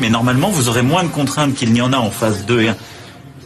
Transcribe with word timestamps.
Mais 0.00 0.10
normalement, 0.10 0.48
vous 0.48 0.68
aurez 0.68 0.82
moins 0.82 1.02
de 1.02 1.08
contraintes 1.08 1.54
qu'il 1.54 1.72
n'y 1.72 1.80
en 1.80 1.92
a 1.92 1.96
en 1.96 2.10
phase 2.10 2.46
2 2.46 2.62
et 2.62 2.68
1. 2.68 2.76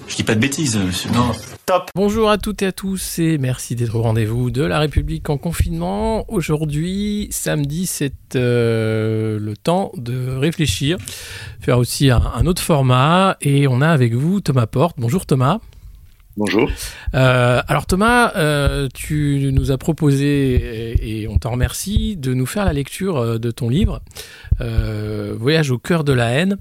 Je 0.06 0.16
dis 0.16 0.22
pas 0.22 0.34
de 0.34 0.40
bêtises, 0.40 0.76
monsieur. 0.76 1.10
Non. 1.12 1.32
Top. 1.64 1.90
Bonjour 1.94 2.28
à 2.28 2.36
toutes 2.36 2.60
et 2.62 2.66
à 2.66 2.72
tous 2.72 3.18
et 3.18 3.38
merci 3.38 3.76
d'être 3.76 3.94
au 3.94 4.02
rendez-vous 4.02 4.50
de 4.50 4.62
la 4.62 4.78
République 4.78 5.30
en 5.30 5.38
confinement. 5.38 6.24
Aujourd'hui, 6.28 7.28
samedi, 7.30 7.86
c'est 7.86 8.34
euh, 8.34 9.38
le 9.38 9.56
temps 9.56 9.92
de 9.96 10.36
réfléchir, 10.36 10.98
faire 11.60 11.78
aussi 11.78 12.10
un, 12.10 12.46
autre 12.46 12.60
format 12.60 13.36
et 13.40 13.68
on 13.68 13.80
a 13.80 13.88
avec 13.88 14.12
vous 14.14 14.40
Thomas 14.40 14.66
Porte. 14.66 14.96
Bonjour 14.98 15.24
Thomas. 15.24 15.60
Bonjour. 16.38 16.70
Euh, 17.14 17.60
alors 17.68 17.84
Thomas, 17.84 18.32
euh, 18.36 18.88
tu 18.94 19.50
nous 19.52 19.70
as 19.70 19.76
proposé, 19.76 20.96
et, 21.02 21.28
on 21.28 21.36
t'en 21.36 21.50
remercie, 21.50 22.16
de 22.16 22.32
nous 22.32 22.46
faire 22.46 22.64
la 22.64 22.72
lecture 22.72 23.18
euh, 23.18 23.38
de 23.38 23.50
ton 23.50 23.68
livre, 23.68 24.00
Voyage 25.38 25.72
au 25.72 25.78
cœur 25.78 26.04
de 26.04 26.12
la 26.12 26.28
haine, 26.28 26.56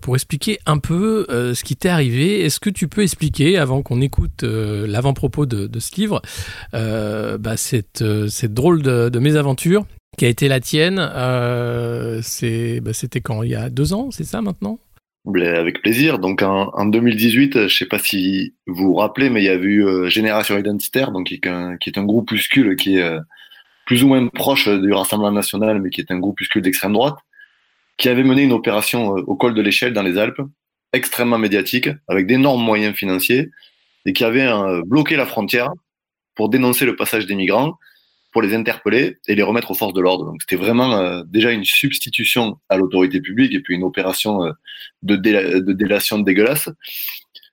pour 0.00 0.14
expliquer 0.14 0.60
un 0.66 0.78
peu 0.78 1.26
ce 1.28 1.64
qui 1.64 1.74
t'est 1.74 1.88
arrivé. 1.88 2.44
Est-ce 2.44 2.60
que 2.60 2.70
tu 2.70 2.86
peux 2.86 3.02
expliquer, 3.02 3.58
avant 3.58 3.82
qu'on 3.82 4.00
écoute 4.00 4.44
l'avant-propos 4.44 5.44
de, 5.44 5.80
ce 5.80 5.96
livre, 5.96 6.22
bah, 6.72 7.56
cette, 7.56 8.04
drôle 8.04 8.82
de, 8.82 9.08
de, 9.08 9.18
mésaventure 9.18 9.84
qui 10.16 10.26
a 10.26 10.28
été 10.28 10.46
la 10.46 10.60
tienne 10.60 10.98
bah, 10.98 12.22
C'était 12.22 13.20
quand? 13.20 13.42
Il 13.42 13.50
y 13.50 13.56
a 13.56 13.68
deux 13.68 13.92
ans, 13.94 14.12
c'est 14.12 14.22
ça 14.22 14.40
maintenant? 14.40 14.78
Avec 15.36 15.82
plaisir. 15.82 16.18
Donc 16.18 16.42
en, 16.42 16.86
2018, 16.86 17.54
je 17.54 17.58
ne 17.60 17.68
sais 17.68 17.86
pas 17.86 17.98
si 17.98 18.54
vous 18.66 18.86
vous 18.86 18.94
rappelez, 18.94 19.30
mais 19.30 19.42
il 19.42 19.44
y 19.44 19.48
a 19.48 19.54
eu 19.54 19.84
euh, 19.84 20.08
Génération 20.08 20.58
Identitaire, 20.58 21.12
qui 21.24 21.34
est 21.34 21.46
un, 21.46 22.04
groupuscule 22.04 22.76
qui 22.76 22.96
est 22.96 23.02
euh, 23.02 23.20
plus 23.86 24.02
ou 24.02 24.08
moins 24.08 24.26
proche 24.28 24.68
du 24.68 24.92
Rassemblement 24.92 25.32
National, 25.32 25.80
mais 25.80 25.90
qui 25.90 26.00
est 26.00 26.10
un 26.10 26.18
groupuscule 26.18 26.62
d'extrême 26.62 26.92
droite, 26.92 27.18
qui 27.96 28.08
avait 28.08 28.24
mené 28.24 28.42
une 28.42 28.52
opération 28.52 29.16
euh, 29.16 29.22
au 29.26 29.36
col 29.36 29.54
de 29.54 29.62
l'échelle 29.62 29.92
dans 29.92 30.02
les 30.02 30.18
Alpes, 30.18 30.42
extrêmement 30.92 31.38
médiatique, 31.38 31.88
avec 32.08 32.26
d'énormes 32.26 32.62
moyens 32.62 32.96
financiers, 32.96 33.50
et 34.06 34.12
qui 34.12 34.24
avait 34.24 34.48
bloqué 34.86 35.16
la 35.16 35.26
frontière 35.26 35.70
pour 36.34 36.48
dénoncer 36.48 36.86
le 36.86 36.96
passage 36.96 37.26
des 37.26 37.34
migrants 37.34 37.74
pour 38.38 38.46
les 38.46 38.54
interpeller 38.54 39.16
et 39.26 39.34
les 39.34 39.42
remettre 39.42 39.72
aux 39.72 39.74
forces 39.74 39.94
de 39.94 40.00
l'ordre. 40.00 40.24
Donc 40.24 40.36
c'était 40.42 40.62
vraiment 40.62 40.92
euh, 40.92 41.24
déjà 41.26 41.50
une 41.50 41.64
substitution 41.64 42.56
à 42.68 42.76
l'autorité 42.76 43.20
publique 43.20 43.52
et 43.52 43.58
puis 43.58 43.74
une 43.74 43.82
opération 43.82 44.44
euh, 44.44 44.52
de, 45.02 45.16
de, 45.16 45.72
délation 45.72 46.20
dégueulasse. 46.20 46.68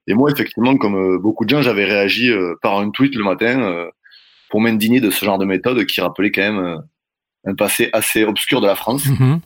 Et 0.05 0.13
moi, 0.13 0.29
effectivement, 0.29 0.77
comme 0.77 0.93
euh, 0.93 1.17
beaucoup 1.17 1.43
de 1.43 1.49
gens, 1.49 1.63
j'avais 1.63 1.85
réagi 1.85 2.31
par 2.61 2.77
un 2.77 2.91
tweet 2.91 3.15
le 3.15 3.23
matin 3.23 3.87
pour 4.51 4.61
m'indigner 4.61 4.99
de 4.99 5.09
ce 5.09 5.25
genre 5.25 5.39
de 5.39 5.45
méthode 5.45 5.83
qui 5.87 6.01
rappelait 6.01 6.29
quand 6.31 6.53
même 6.53 6.83
un 7.47 7.55
passé 7.55 7.89
assez 7.91 8.23
obscur 8.23 8.61
de 8.61 8.67
la 8.67 8.75
France. 8.75 9.07
Mm-hmm. 9.07 9.39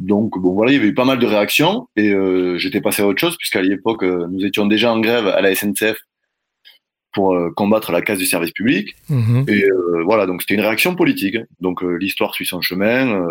donc 0.00 0.38
bon 0.38 0.54
voilà, 0.54 0.72
il 0.72 0.76
y 0.76 0.78
avait 0.78 0.88
eu 0.88 0.94
pas 0.94 1.04
mal 1.04 1.18
de 1.18 1.26
réactions 1.26 1.86
et 1.96 2.14
j'étais 2.56 2.80
passé 2.80 3.02
à 3.02 3.06
autre 3.06 3.20
chose 3.20 3.36
puisqu'à 3.36 3.60
l'époque 3.60 4.04
nous 4.04 4.42
étions 4.42 4.64
déjà 4.64 4.90
en 4.90 5.00
grève 5.00 5.26
à 5.26 5.42
la 5.42 5.54
SNCF 5.54 5.98
pour 7.14 7.34
euh, 7.34 7.50
combattre 7.50 7.92
la 7.92 8.02
casse 8.02 8.18
du 8.18 8.26
service 8.26 8.50
public. 8.50 8.94
Mhm. 9.08 9.44
Et 9.48 9.64
euh, 9.64 10.02
voilà, 10.04 10.26
donc 10.26 10.42
c'était 10.42 10.54
une 10.54 10.60
réaction 10.60 10.94
politique. 10.94 11.38
Donc 11.60 11.82
euh, 11.82 11.96
l'histoire 11.96 12.34
suit 12.34 12.46
son 12.46 12.60
chemin. 12.60 13.26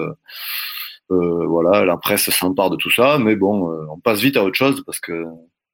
voilà, 1.10 1.86
la 1.86 1.98
presse 1.98 2.30
s'empare 2.32 2.72
de 2.72 2.76
tout 2.76 2.90
ça, 2.90 3.20
mais 3.20 3.36
bon, 3.36 3.70
on 3.92 4.00
passe 4.00 4.22
vite 4.22 4.36
à 4.36 4.44
autre 4.44 4.58
chose 4.58 4.82
parce 4.84 5.00
que 5.00 5.26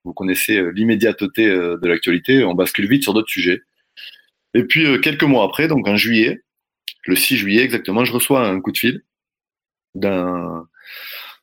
vous 0.04 0.14
connaissez 0.14 0.62
l'immédiateté 0.74 1.46
de 1.46 1.88
l'actualité, 1.88 2.44
on 2.44 2.56
bascule 2.56 2.90
vite 2.90 3.04
sur 3.04 3.14
d'autres 3.14 3.30
sujets. 3.30 3.62
Et 4.54 4.66
puis 4.66 5.00
quelques 5.00 5.24
mois 5.24 5.46
après, 5.46 5.70
donc 5.70 5.88
en 5.88 5.96
juillet, 5.96 6.42
le 7.06 7.16
6 7.16 7.38
juillet 7.38 7.64
exactement, 7.64 8.04
je 8.04 8.12
reçois 8.12 8.46
un 8.46 8.60
coup 8.60 8.74
de 8.74 8.78
fil 8.78 9.04
d'un 9.96 10.68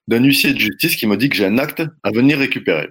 d'un 0.08 0.22
huissier 0.22 0.52
de 0.52 0.58
justice 0.58 0.96
qui 0.96 1.06
me 1.06 1.16
dit 1.16 1.30
que 1.30 1.36
j'ai 1.36 1.46
un 1.46 1.56
acte 1.56 1.82
à 2.02 2.10
venir 2.10 2.38
récupérer. 2.38 2.90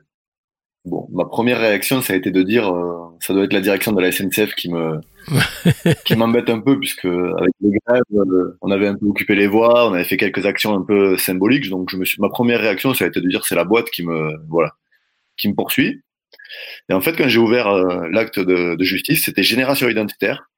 Bon, 0.86 1.08
ma 1.12 1.26
première 1.26 1.60
réaction, 1.60 2.02
ça 2.02 2.14
a 2.14 2.16
été 2.16 2.30
de 2.30 2.44
dire, 2.44 2.72
euh, 2.72 3.08
ça 3.20 3.34
doit 3.34 3.44
être 3.44 3.54
la 3.54 3.62
direction 3.62 3.92
de 3.92 4.00
la 4.00 4.12
SNCF 4.12 4.54
qui 4.54 4.72
me, 4.72 5.00
qui 6.06 6.16
m'embête 6.16 6.50
un 6.52 6.60
peu, 6.60 6.80
puisque 6.80 7.06
avec 7.06 7.54
les 7.60 7.72
grèves, 7.88 8.04
euh, 8.14 8.56
on 8.62 8.70
avait 8.70 8.88
un 8.88 8.96
peu 8.96 9.08
occupé 9.08 9.34
les 9.34 9.48
voies, 9.48 9.90
on 9.90 9.94
avait 9.94 10.04
fait 10.04 10.18
quelques 10.18 10.46
actions 10.46 10.76
un 10.76 10.84
peu 10.84 11.18
symboliques, 11.18 11.70
donc 11.70 11.90
je 11.90 11.98
me 11.98 12.06
suis, 12.06 12.22
ma 12.22 12.30
première 12.30 12.60
réaction, 12.60 12.94
ça 12.94 13.06
a 13.06 13.08
été 13.08 13.20
de 13.20 13.28
dire, 13.28 13.46
c'est 13.46 13.56
la 13.56 13.64
boîte 13.64 13.90
qui 13.90 14.04
me, 14.04 14.34
voilà, 14.48 14.74
qui 15.38 15.50
me 15.50 15.56
poursuit. 15.56 16.04
Et 16.90 16.94
en 16.94 17.02
fait, 17.02 17.14
quand 17.14 17.28
j'ai 17.28 17.40
ouvert 17.40 17.68
euh, 17.68 18.08
l'acte 18.12 18.40
de, 18.40 18.76
de, 18.76 18.84
justice, 18.84 19.26
c'était 19.26 19.44
Génération 19.44 19.90
Identitaire 19.90 20.52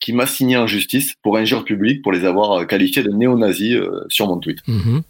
qui 0.00 0.12
m'a 0.12 0.26
signé 0.26 0.56
en 0.56 0.66
justice 0.66 1.14
pour 1.22 1.36
injure 1.36 1.64
publique, 1.64 2.02
pour 2.02 2.10
les 2.10 2.24
avoir 2.24 2.66
qualifiés 2.66 3.04
de 3.04 3.10
néo-nazis 3.10 3.78
sur 4.08 4.26
mon 4.26 4.38
tweet. 4.38 4.58
Mm-hmm. 4.66 5.02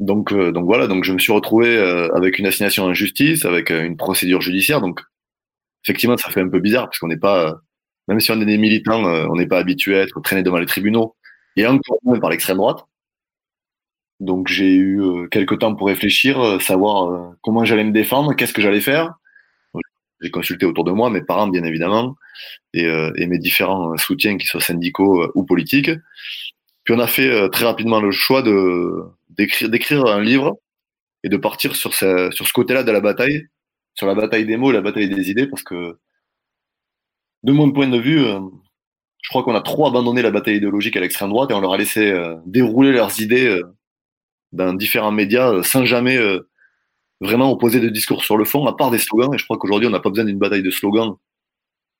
Donc, 0.00 0.32
euh, 0.32 0.50
donc 0.50 0.64
voilà, 0.64 0.86
donc 0.86 1.04
je 1.04 1.12
me 1.12 1.18
suis 1.18 1.32
retrouvé 1.32 1.76
euh, 1.76 2.08
avec 2.14 2.38
une 2.38 2.46
assignation 2.46 2.84
en 2.84 2.94
justice, 2.94 3.44
avec 3.44 3.70
euh, 3.70 3.84
une 3.84 3.98
procédure 3.98 4.40
judiciaire. 4.40 4.80
Donc, 4.80 5.00
effectivement, 5.84 6.16
ça 6.16 6.30
fait 6.30 6.40
un 6.40 6.48
peu 6.48 6.58
bizarre 6.58 6.86
parce 6.86 6.98
qu'on 6.98 7.08
n'est 7.08 7.18
pas, 7.18 7.60
même 8.08 8.18
si 8.18 8.30
on 8.32 8.40
est 8.40 8.46
des 8.46 8.58
militants, 8.58 9.04
on 9.04 9.36
n'est 9.36 9.46
pas 9.46 9.58
habitué 9.58 9.98
à 9.98 10.02
être 10.02 10.18
traîné 10.20 10.42
devant 10.42 10.58
les 10.58 10.66
tribunaux 10.66 11.16
et 11.56 11.66
encore 11.66 11.98
moins 12.02 12.18
par 12.18 12.30
l'extrême 12.30 12.56
droite. 12.56 12.86
Donc, 14.20 14.48
j'ai 14.48 14.74
eu 14.74 15.28
quelques 15.30 15.58
temps 15.58 15.74
pour 15.74 15.86
réfléchir, 15.86 16.60
savoir 16.60 17.34
comment 17.42 17.64
j'allais 17.64 17.84
me 17.84 17.92
défendre, 17.92 18.34
qu'est-ce 18.34 18.52
que 18.52 18.62
j'allais 18.62 18.80
faire. 18.80 19.14
J'ai 20.20 20.30
consulté 20.30 20.66
autour 20.66 20.84
de 20.84 20.92
moi 20.92 21.08
mes 21.08 21.22
parents, 21.22 21.48
bien 21.48 21.64
évidemment, 21.64 22.16
et, 22.74 22.84
et 22.84 23.26
mes 23.26 23.38
différents 23.38 23.96
soutiens, 23.96 24.36
qu'ils 24.36 24.48
soient 24.48 24.60
syndicaux 24.60 25.30
ou 25.34 25.44
politiques. 25.44 25.90
Puis 26.84 26.94
on 26.94 26.98
a 26.98 27.06
fait 27.06 27.48
très 27.50 27.64
rapidement 27.64 28.00
le 28.00 28.10
choix 28.10 28.42
de 28.42 29.02
d'écrire 29.68 30.06
un 30.06 30.20
livre 30.20 30.58
et 31.22 31.28
de 31.28 31.36
partir 31.36 31.76
sur 31.76 31.94
ce, 31.94 32.30
sur 32.32 32.46
ce 32.46 32.52
côté-là 32.52 32.82
de 32.82 32.92
la 32.92 33.00
bataille, 33.00 33.48
sur 33.94 34.06
la 34.06 34.14
bataille 34.14 34.46
des 34.46 34.56
mots, 34.56 34.72
la 34.72 34.80
bataille 34.80 35.08
des 35.08 35.30
idées, 35.30 35.46
parce 35.46 35.62
que 35.62 35.98
de 37.42 37.52
mon 37.52 37.70
point 37.72 37.88
de 37.88 37.98
vue, 37.98 38.24
euh, 38.24 38.40
je 39.22 39.28
crois 39.28 39.42
qu'on 39.42 39.54
a 39.54 39.62
trop 39.62 39.86
abandonné 39.86 40.22
la 40.22 40.30
bataille 40.30 40.56
idéologique 40.56 40.96
à 40.96 41.00
l'extrême 41.00 41.30
droite 41.30 41.50
et 41.50 41.54
on 41.54 41.60
leur 41.60 41.72
a 41.72 41.78
laissé 41.78 42.10
euh, 42.10 42.36
dérouler 42.46 42.92
leurs 42.92 43.20
idées 43.20 43.46
euh, 43.46 43.62
dans 44.52 44.74
différents 44.74 45.12
médias 45.12 45.62
sans 45.62 45.84
jamais 45.84 46.18
vraiment 47.20 47.52
opposer 47.52 47.78
de 47.78 47.88
discours 47.88 48.24
sur 48.24 48.36
le 48.36 48.44
fond, 48.44 48.66
à 48.66 48.76
part 48.76 48.90
des 48.90 48.98
slogans. 48.98 49.32
Et 49.32 49.38
je 49.38 49.44
crois 49.44 49.58
qu'aujourd'hui, 49.58 49.86
on 49.86 49.92
n'a 49.92 50.00
pas 50.00 50.08
besoin 50.08 50.24
d'une 50.24 50.38
bataille 50.38 50.64
de 50.64 50.70
slogans, 50.70 51.14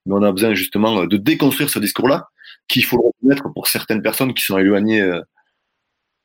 mais 0.06 0.14
on 0.14 0.22
a 0.22 0.32
besoin 0.32 0.54
justement 0.54 1.06
de 1.06 1.16
déconstruire 1.16 1.70
ce 1.70 1.78
discours-là, 1.78 2.28
qu'il 2.66 2.84
faut 2.84 2.96
le 2.96 3.06
reconnaître 3.06 3.52
pour 3.54 3.68
certaines 3.68 4.02
personnes 4.02 4.34
qui 4.34 4.44
sont 4.44 4.58
éloignées 4.58 5.00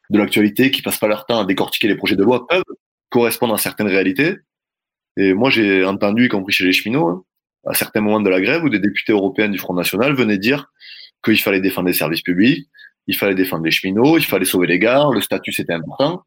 de 0.10 0.18
l'actualité, 0.18 0.72
qui 0.72 0.82
passent 0.82 1.00
pas 1.00 1.08
leur 1.08 1.26
temps 1.26 1.40
à 1.40 1.46
décortiquer 1.46 1.88
les 1.88 1.96
projets 1.96 2.16
de 2.16 2.24
loi, 2.24 2.48
peuvent 2.48 2.64
correspondre 3.10 3.54
à 3.54 3.58
certaines 3.58 3.88
réalités. 3.88 4.38
Et 5.18 5.34
moi, 5.34 5.50
j'ai 5.50 5.86
entendu, 5.86 6.26
y 6.26 6.30
compris 6.30 6.54
chez 6.54 6.66
les 6.66 6.74
cheminots, 6.74 7.08
hein, 7.08 7.24
à 7.66 7.74
certains 7.74 8.02
moments 8.02 8.22
de 8.22 8.30
la 8.30 8.42
grève, 8.42 8.64
où 8.64 8.70
des 8.70 8.80
députés 8.80 9.14
européens 9.14 9.50
du 9.50 9.58
Front 9.58 9.74
National 9.74 10.14
venaient 10.14 10.38
dire 10.38 10.72
qu'il 11.24 11.40
fallait 11.40 11.62
défendre 11.62 11.88
les 11.88 11.94
services 11.94 12.22
publics, 12.22 12.68
il 13.08 13.16
fallait 13.16 13.36
défendre 13.36 13.64
les 13.64 13.72
cheminots, 13.72 14.18
il 14.18 14.25
fallait 14.25 14.46
sauver 14.46 14.68
les 14.68 14.80
gares, 14.80 15.12
le 15.12 15.22
statut 15.22 15.52
c'était 15.52 15.74
important. 15.74 16.24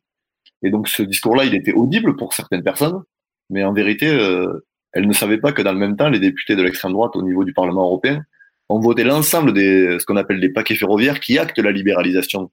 Et 0.62 0.70
donc 0.70 0.88
ce 0.88 1.02
discours-là, 1.02 1.44
il 1.44 1.54
était 1.54 1.72
audible 1.72 2.16
pour 2.16 2.32
certaines 2.32 2.62
personnes, 2.62 3.02
mais 3.50 3.64
en 3.64 3.72
vérité, 3.72 4.08
euh, 4.08 4.66
elles 4.92 5.06
ne 5.06 5.12
savaient 5.12 5.38
pas 5.38 5.52
que 5.52 5.62
dans 5.62 5.72
le 5.72 5.78
même 5.78 5.96
temps, 5.96 6.08
les 6.08 6.18
députés 6.18 6.56
de 6.56 6.62
l'extrême 6.62 6.92
droite 6.92 7.14
au 7.14 7.22
niveau 7.22 7.44
du 7.44 7.52
Parlement 7.52 7.84
européen 7.84 8.22
ont 8.68 8.80
voté 8.80 9.04
l'ensemble 9.04 9.52
des 9.52 9.98
ce 9.98 10.04
qu'on 10.04 10.16
appelle 10.16 10.40
des 10.40 10.50
paquets 10.50 10.74
ferroviaires 10.74 11.20
qui 11.20 11.38
actent 11.38 11.58
la 11.58 11.72
libéralisation 11.72 12.50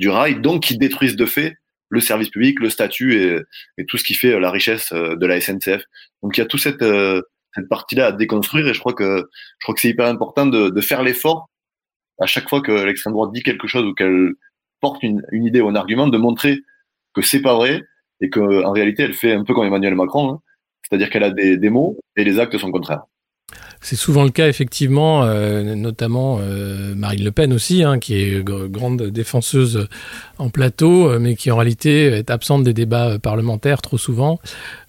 du 0.00 0.08
rail, 0.08 0.40
donc 0.40 0.64
qui 0.64 0.78
détruisent 0.78 1.14
de 1.14 1.26
fait 1.26 1.58
le 1.90 2.00
service 2.00 2.30
public, 2.30 2.58
le 2.58 2.70
statut 2.70 3.22
et, 3.78 3.84
tout 3.86 3.98
ce 3.98 4.04
qui 4.04 4.14
fait 4.14 4.32
euh, 4.32 4.40
la 4.40 4.50
richesse 4.50 4.92
euh, 4.92 5.14
de 5.14 5.26
la 5.26 5.40
SNCF. 5.40 5.82
Donc 6.22 6.36
il 6.36 6.40
y 6.40 6.42
a 6.42 6.46
toute 6.46 6.60
cette, 6.60 6.82
euh, 6.82 7.20
cette 7.54 7.68
partie-là 7.68 8.06
à 8.06 8.12
déconstruire 8.12 8.66
et 8.66 8.74
je 8.74 8.80
crois 8.80 8.94
que 8.94 9.28
je 9.58 9.64
crois 9.64 9.74
que 9.74 9.80
c'est 9.80 9.90
hyper 9.90 10.06
important 10.06 10.46
de, 10.46 10.80
faire 10.80 11.02
l'effort 11.02 11.50
à 12.18 12.26
chaque 12.26 12.48
fois 12.48 12.60
que 12.62 12.72
l'extrême 12.72 13.12
droite 13.12 13.32
dit 13.32 13.42
quelque 13.42 13.68
chose 13.68 13.84
ou 13.84 13.94
qu'elle 13.94 14.32
porte 14.80 15.02
une, 15.02 15.22
idée 15.32 15.60
ou 15.60 15.68
un 15.68 15.74
argument, 15.74 16.08
de 16.08 16.18
montrer 16.18 16.60
que 17.14 17.22
c'est 17.22 17.42
pas 17.42 17.54
vrai 17.54 17.82
et 18.22 18.30
que 18.30 18.64
en 18.64 18.72
réalité 18.72 19.02
elle 19.02 19.14
fait 19.14 19.34
un 19.34 19.44
peu 19.44 19.52
comme 19.54 19.66
Emmanuel 19.66 19.94
Macron, 19.94 20.32
hein. 20.32 20.40
c'est-à-dire 20.82 21.10
qu'elle 21.10 21.24
a 21.24 21.30
des, 21.30 21.56
des 21.58 21.70
mots 21.70 21.98
et 22.16 22.24
les 22.24 22.38
actes 22.38 22.56
sont 22.56 22.70
contraires. 22.70 23.04
C'est 23.82 23.96
souvent 23.96 24.24
le 24.24 24.30
cas, 24.30 24.46
effectivement, 24.46 25.24
euh, 25.24 25.74
notamment 25.74 26.38
euh, 26.42 26.94
Marine 26.94 27.24
Le 27.24 27.32
Pen 27.32 27.50
aussi, 27.54 27.82
hein, 27.82 27.98
qui 27.98 28.14
est 28.14 28.44
grande 28.44 29.04
défenseuse 29.04 29.88
en 30.36 30.50
plateau, 30.50 31.08
euh, 31.08 31.18
mais 31.18 31.34
qui 31.34 31.50
en 31.50 31.56
réalité 31.56 32.08
est 32.08 32.30
absente 32.30 32.62
des 32.62 32.74
débats 32.74 33.18
parlementaires 33.18 33.80
trop 33.80 33.96
souvent, 33.96 34.38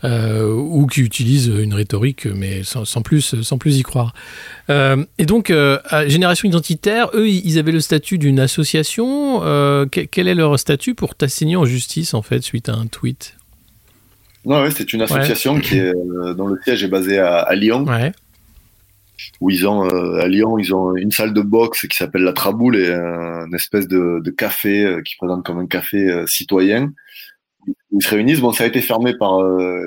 ou 0.04 0.88
qui 0.88 1.02
utilise 1.02 1.48
une 1.48 1.74
rhétorique, 1.74 2.26
mais 2.26 2.64
sans, 2.64 3.02
plus, 3.02 3.42
sans 3.42 3.58
plus 3.58 3.78
y 3.78 3.84
croire. 3.84 4.14
et 4.70 5.26
donc, 5.26 5.54
Génération 6.08 6.50
Identitaire, 6.50 7.10
eux, 7.14 7.30
ils 7.30 7.60
avaient 7.60 7.72
le 7.72 7.80
statut 7.80 8.18
d'une 8.18 8.40
association. 8.40 9.42
quel 9.90 10.28
est 10.28 10.36
leur 10.36 10.60
statut 10.60 10.96
pour 10.96 11.16
t'assigner 11.16 11.56
en 11.56 11.66
justice, 11.66 12.14
en 12.14 12.22
fait, 12.22 12.42
suite 12.42 12.68
à 12.68 12.74
un 12.74 12.88
tweet? 12.88 13.38
Non, 14.44 14.64
ouais, 14.64 14.72
c'est 14.72 14.92
une 14.92 15.04
association 15.04 15.60
qui 15.60 15.78
est, 15.78 15.94
dont 16.36 16.48
le 16.48 16.60
siège 16.64 16.84
est 16.84 16.88
basé 16.88 17.20
à, 17.20 17.38
à 17.38 17.56
Lyon. 17.56 17.86
Ouais 17.86 18.12
où 19.40 19.50
ils 19.50 19.68
ont 19.68 19.86
euh, 19.86 20.20
à 20.20 20.28
Lyon, 20.28 20.58
ils 20.58 20.74
ont 20.74 20.96
une 20.96 21.12
salle 21.12 21.34
de 21.34 21.42
boxe 21.42 21.88
qui 21.88 21.96
s'appelle 21.96 22.24
la 22.24 22.34
Traboule 22.34 22.78
et 22.78 22.92
une 22.92 23.56
espèce 23.56 23.88
de, 23.88 24.20
de 24.24 24.32
café 24.32 24.84
euh, 24.84 25.02
qui 25.02 25.16
présente 25.16 25.46
comme 25.46 25.60
un 25.60 25.68
café 25.68 25.98
euh, 25.98 26.26
citoyen. 26.28 26.94
Ils 27.92 28.04
se 28.04 28.10
réunissent. 28.10 28.40
Bon, 28.40 28.52
ça 28.52 28.64
a 28.64 28.68
été 28.68 28.82
fermé 28.82 29.16
par 29.18 29.40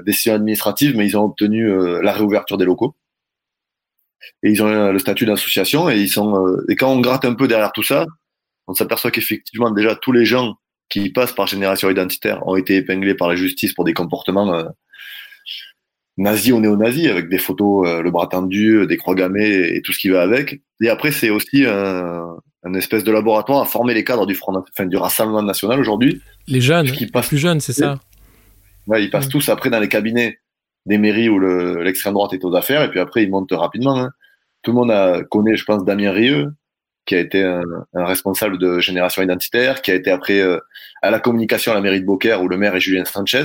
décision 0.05 0.35
administrative, 0.35 0.97
mais 0.97 1.07
ils 1.07 1.17
ont 1.17 1.25
obtenu 1.25 1.69
la 2.03 2.13
réouverture 2.13 2.57
des 2.57 2.65
locaux. 2.65 2.95
Et 4.45 4.51
ils 4.51 4.63
ont 4.63 4.93
le 4.93 4.99
statut 5.01 5.27
d'association 5.27 5.91
et 5.91 6.07
sont. 6.07 6.57
et 6.69 6.77
quand 6.77 6.93
on 6.93 7.01
gratte 7.01 7.25
un 7.25 7.35
peu 7.35 7.49
derrière 7.49 7.73
tout 7.73 7.83
ça, 7.83 8.07
on 8.69 8.75
s'aperçoit 8.75 9.11
qu'effectivement 9.11 9.73
déjà 9.73 9.97
tous 9.97 10.13
les 10.13 10.25
gens 10.25 10.55
qui 10.89 11.11
passent 11.11 11.33
par 11.33 11.49
génération 11.49 11.91
identitaire 11.91 12.47
ont 12.47 12.55
été 12.55 12.77
épinglés 12.77 13.17
par 13.17 13.27
la 13.27 13.35
justice 13.35 13.73
pour 13.73 13.85
des 13.85 13.93
comportements 13.93 14.65
nazi 16.17 16.53
ou 16.53 16.61
néo-nazi, 16.61 17.09
avec 17.09 17.29
des 17.29 17.39
photos, 17.39 17.89
euh, 17.89 18.03
le 18.03 18.11
bras 18.11 18.27
tendu, 18.27 18.77
euh, 18.77 18.87
des 18.87 18.97
croix 18.97 19.15
gammées 19.15 19.75
et 19.75 19.83
tout 19.83 19.93
ce 19.93 19.99
qui 19.99 20.09
va 20.09 20.23
avec. 20.23 20.61
Et 20.81 20.89
après, 20.89 21.11
c'est 21.11 21.31
aussi 21.31 21.65
un, 21.67 22.37
un, 22.63 22.75
espèce 22.75 23.05
de 23.05 23.13
laboratoire 23.13 23.63
à 23.63 23.65
former 23.67 23.95
les 23.95 24.05
cadres 24.05 24.27
du, 24.27 24.35
front, 24.35 24.55
enfin, 24.57 24.87
du 24.87 24.97
Rassemblement 24.97 25.43
national 25.43 25.81
aujourd'hui. 25.81 26.21
Les 26.47 26.61
jeunes, 26.61 26.91
qui 26.91 27.07
passent, 27.07 27.29
plus 27.29 27.39
jeunes, 27.39 27.61
c'est 27.61 27.73
ça 27.73 27.99
Ouais, 28.87 29.03
ils 29.03 29.11
passent 29.11 29.29
tous 29.29 29.49
après 29.49 29.71
dans 29.71 29.81
les 29.81 29.89
cabinets 29.89 30.39
des 30.87 30.99
mairies 30.99 31.31
où 31.31 31.39
l'extrême 31.39 32.13
droite 32.13 32.35
est 32.35 32.45
aux 32.45 32.55
affaires, 32.55 32.83
et 32.83 32.91
puis 32.91 33.01
après, 33.01 33.23
ils 33.23 33.31
montent 33.31 33.53
rapidement. 33.53 33.99
Hein. 33.99 34.11
Tout 34.63 34.73
le 34.73 34.77
monde 34.77 34.91
a, 34.91 35.23
connaît, 35.25 35.57
je 35.57 35.65
pense, 35.65 35.85
Damien 35.85 36.13
Rieu, 36.13 36.53
qui 37.07 37.15
a 37.15 37.21
été 37.21 37.43
un, 37.43 37.63
un, 37.95 38.05
responsable 38.05 38.59
de 38.59 38.81
Génération 38.81 39.23
Identitaire, 39.23 39.81
qui 39.81 39.91
a 39.91 39.95
été 39.95 40.11
après 40.11 40.41
euh, 40.41 40.59
à 41.01 41.11
la 41.11 41.21
communication 41.21 41.73
à 41.73 41.75
la 41.75 41.81
mairie 41.81 42.01
de 42.01 42.07
Beaucaire, 42.07 42.43
où 42.43 42.49
le 42.49 42.59
maire 42.59 42.75
est 42.75 42.81
Julien 42.81 43.05
Sanchez 43.07 43.45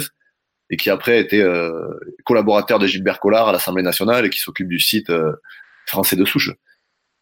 et 0.69 0.77
qui 0.77 0.89
après 0.89 1.19
été 1.19 1.41
euh, 1.41 1.89
collaborateur 2.25 2.79
de 2.79 2.87
Gilbert 2.87 3.19
Collard 3.19 3.49
à 3.49 3.51
l'Assemblée 3.51 3.83
nationale 3.83 4.25
et 4.25 4.29
qui 4.29 4.39
s'occupe 4.39 4.67
du 4.67 4.79
site 4.79 5.09
euh, 5.09 5.33
français 5.85 6.15
de 6.15 6.25
souche. 6.25 6.51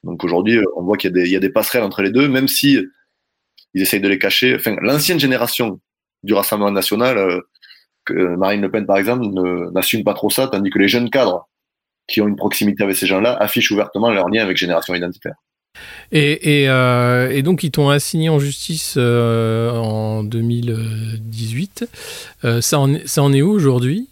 Donc 0.03 0.23
aujourd'hui, 0.23 0.59
on 0.75 0.83
voit 0.83 0.97
qu'il 0.97 1.15
y, 1.15 1.29
y, 1.29 1.35
a 1.35 1.39
des 1.39 1.49
passerelles 1.49 1.83
entre 1.83 2.01
les 2.01 2.11
deux, 2.11 2.27
même 2.27 2.47
si 2.47 2.77
ils 3.73 3.81
essayent 3.81 4.01
de 4.01 4.07
les 4.07 4.19
cacher. 4.19 4.55
Enfin, 4.55 4.75
l'ancienne 4.81 5.19
génération 5.19 5.79
du 6.23 6.33
Rassemblement 6.33 6.71
national, 6.71 7.17
euh, 7.17 8.37
Marine 8.37 8.61
Le 8.61 8.71
Pen 8.71 8.85
par 8.85 8.97
exemple, 8.97 9.25
n'assume 9.73 10.03
pas 10.03 10.13
trop 10.13 10.29
ça, 10.29 10.47
tandis 10.47 10.69
que 10.69 10.79
les 10.79 10.87
jeunes 10.87 11.09
cadres 11.09 11.49
qui 12.07 12.21
ont 12.21 12.27
une 12.27 12.35
proximité 12.37 12.83
avec 12.83 12.95
ces 12.95 13.07
gens-là 13.07 13.35
affichent 13.39 13.71
ouvertement 13.71 14.11
leur 14.11 14.29
lien 14.29 14.41
avec 14.41 14.57
Génération 14.57 14.93
Identitaire. 14.93 15.35
Et, 16.11 16.61
et, 16.61 16.69
euh, 16.69 17.31
et, 17.31 17.41
donc, 17.43 17.63
ils 17.63 17.71
t'ont 17.71 17.89
assigné 17.89 18.29
en 18.29 18.39
justice 18.39 18.95
euh, 18.97 19.71
en 19.71 20.23
2018. 20.23 21.89
Euh, 22.45 22.61
ça, 22.61 22.79
en, 22.79 22.95
ça 23.05 23.23
en 23.23 23.33
est 23.33 23.41
où 23.41 23.51
aujourd'hui? 23.51 24.09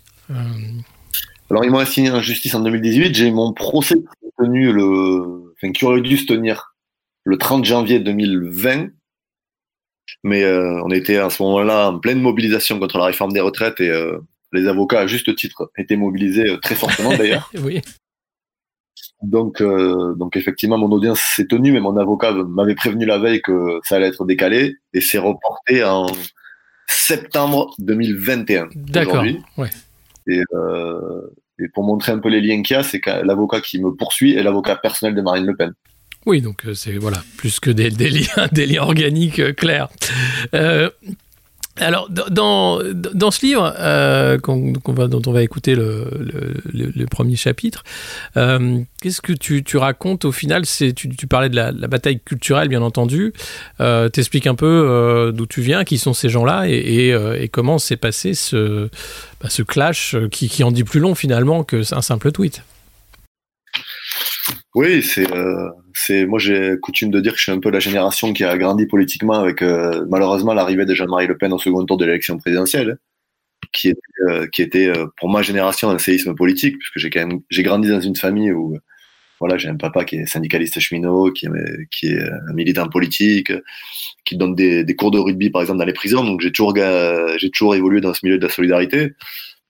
Alors, 1.50 1.64
ils 1.64 1.72
m'ont 1.72 1.80
assigné 1.80 2.12
en 2.12 2.22
justice 2.22 2.54
en 2.56 2.60
2018. 2.62 3.16
J'ai 3.16 3.32
mon 3.32 3.54
procès 3.54 3.96
tenu 4.38 4.72
le, 4.74 5.54
enfin, 5.56 5.72
qui 5.72 5.86
aurait 5.86 6.02
dû 6.02 6.18
se 6.18 6.26
tenir 6.26 6.76
le 7.24 7.38
30 7.38 7.64
janvier 7.64 8.00
2020. 8.00 8.90
Mais 10.24 10.44
on 10.46 10.90
était 10.90 11.18
à 11.18 11.30
ce 11.30 11.42
moment-là 11.44 11.90
en 11.90 12.00
pleine 12.00 12.20
mobilisation 12.20 12.80
contre 12.80 12.98
la 12.98 13.06
réforme 13.06 13.32
des 13.32 13.40
retraites 13.40 13.80
et 13.80 13.92
les 14.54 14.68
avocats, 14.68 15.02
à 15.02 15.08
juste 15.08 15.36
titre, 15.36 15.72
étaient 15.78 15.96
mobilisés 15.96 16.58
très 16.62 16.76
fortement 16.76 17.16
d'ailleurs. 17.16 17.52
oui. 17.62 17.82
Donc, 19.22 19.62
euh, 19.62 20.14
donc 20.16 20.36
effectivement, 20.38 20.78
mon 20.78 20.92
audience 20.92 21.20
s'est 21.20 21.48
tenue, 21.48 21.72
mais 21.72 21.80
mon 21.80 21.98
avocat 21.98 22.32
m'avait 22.32 22.76
prévenu 22.76 23.06
la 23.06 23.18
veille 23.18 23.42
que 23.42 23.80
ça 23.84 23.96
allait 23.96 24.08
être 24.08 24.26
décalé 24.26 24.76
et 24.94 25.02
c'est 25.02 25.18
reporté 25.18 25.84
en 25.84 26.08
septembre 26.88 27.74
2021. 27.80 28.70
D'accord. 28.76 29.24
Ouais. 29.58 29.70
Et, 30.28 30.42
euh, 30.54 31.22
et 31.60 31.70
pour 31.70 31.84
montrer 31.84 32.12
un 32.12 32.20
peu 32.20 32.30
les 32.30 32.42
liens 32.42 32.62
qu'il 32.62 32.76
y 32.76 32.80
a, 32.80 32.84
c'est 32.84 33.00
que 33.00 33.10
l'avocat 33.10 33.62
qui 33.62 33.80
me 33.80 33.94
poursuit 33.94 34.36
est 34.36 34.44
l'avocat 34.44 34.76
personnel 34.76 35.16
de 35.16 35.22
Marine 35.22 35.46
Le 35.46 35.56
Pen. 35.56 35.74
Oui, 36.26 36.42
donc 36.42 36.66
euh, 36.66 36.74
c'est 36.74 36.94
voilà 36.94 37.22
plus 37.38 37.60
que 37.60 37.70
des, 37.70 37.92
des 37.92 38.10
liens, 38.10 38.48
des 38.52 38.66
liens 38.66 38.82
organiques 38.82 39.40
euh, 39.40 39.54
clairs. 39.54 39.90
Alors, 41.78 42.10
dans, 42.10 42.80
dans 42.94 43.32
ce 43.32 43.46
livre, 43.46 43.74
euh, 43.78 44.38
va, 44.88 45.08
dont 45.08 45.22
on 45.26 45.32
va 45.34 45.44
écouter 45.44 45.76
le, 45.76 46.08
le, 46.74 46.92
le 46.96 47.06
premier 47.06 47.36
chapitre, 47.36 47.84
euh, 48.38 48.80
qu'est-ce 49.02 49.22
que 49.22 49.34
tu, 49.34 49.62
tu, 49.62 49.76
racontes 49.76 50.24
au 50.24 50.32
final? 50.32 50.64
Tu, 50.66 50.94
tu, 50.94 51.28
parlais 51.28 51.50
de 51.50 51.56
la, 51.56 51.74
la, 51.74 51.88
bataille 51.88 52.22
culturelle, 52.22 52.70
bien 52.70 52.82
entendu. 52.82 53.34
Euh, 53.82 54.08
T'expliques 54.08 54.48
un 54.48 54.56
peu 54.56 54.66
euh, 54.66 55.32
d'où 55.34 55.48
tu 55.48 55.62
viens, 55.62 55.84
qui 55.84 55.98
sont 55.98 56.14
ces 56.14 56.30
gens-là, 56.30 56.70
et, 56.70 56.76
et, 56.76 57.14
euh, 57.14 57.38
et, 57.42 57.50
comment 57.50 57.78
s'est 57.78 57.98
passé 57.98 58.36
ce, 58.36 58.90
bah, 59.42 59.50
ce 59.50 59.62
clash 59.62 60.16
qui, 60.32 60.48
qui 60.48 60.64
en 60.64 60.72
dit 60.72 60.86
plus 60.86 61.02
long 61.02 61.14
finalement 61.14 61.66
que 61.66 61.82
un 61.94 62.02
simple 62.02 62.32
tweet. 62.32 62.64
Oui, 64.76 65.02
c'est, 65.04 65.32
euh, 65.32 65.70
c'est, 65.94 66.26
moi 66.26 66.38
j'ai 66.40 66.76
coutume 66.82 67.10
de 67.10 67.20
dire 67.22 67.32
que 67.34 67.38
je 67.38 67.44
suis 67.44 67.52
un 67.52 67.60
peu 67.60 67.70
la 67.72 67.80
génération 67.80 68.34
qui 68.34 68.44
a 68.44 68.58
grandi 68.58 68.86
politiquement 68.86 69.36
avec 69.36 69.62
euh, 69.62 70.06
malheureusement 70.10 70.54
l'arrivée 70.54 70.86
de 70.86 70.94
Jean-Marie 70.94 71.28
Le 71.28 71.38
Pen 71.38 71.54
au 71.54 71.58
second 71.60 71.86
tour 71.86 71.98
de 71.98 72.06
l'élection 72.06 72.38
présidentielle, 72.38 72.98
qui 73.72 73.90
était, 73.90 74.00
euh, 74.30 74.48
qui 74.48 74.62
était 74.62 74.88
euh, 74.88 75.08
pour 75.18 75.30
ma 75.30 75.42
génération 75.42 75.90
un 75.90 76.00
séisme 76.00 76.36
politique, 76.36 76.78
puisque 76.78 77.00
j'ai 77.00 77.10
quand 77.10 77.26
même, 77.28 77.40
j'ai 77.50 77.64
grandi 77.64 77.90
dans 77.90 78.02
une 78.02 78.16
famille 78.16 78.52
où 78.52 78.78
voilà, 79.40 79.58
j'ai 79.58 79.70
un 79.70 79.78
papa 79.78 80.06
qui 80.06 80.18
est 80.18 80.26
syndicaliste 80.28 80.80
cheminot, 80.80 81.32
qui 81.32 81.48
est, 81.48 81.90
qui 81.92 82.08
est 82.08 82.22
un 82.22 82.54
militant 82.54 82.88
politique, 82.90 83.52
qui 84.26 84.38
donne 84.38 84.56
des, 84.56 84.84
des, 84.84 84.96
cours 84.96 85.12
de 85.12 85.20
rugby 85.20 85.50
par 85.50 85.62
exemple 85.62 85.80
dans 85.80 85.86
les 85.86 85.94
prisons, 85.94 86.24
donc 86.24 86.42
j'ai 86.42 86.52
toujours, 86.52 86.74
j'ai 87.38 87.50
toujours 87.52 87.76
évolué 87.76 88.02
dans 88.02 88.14
ce 88.14 88.22
milieu 88.26 88.38
de 88.38 88.46
la 88.46 88.52
solidarité. 88.52 89.14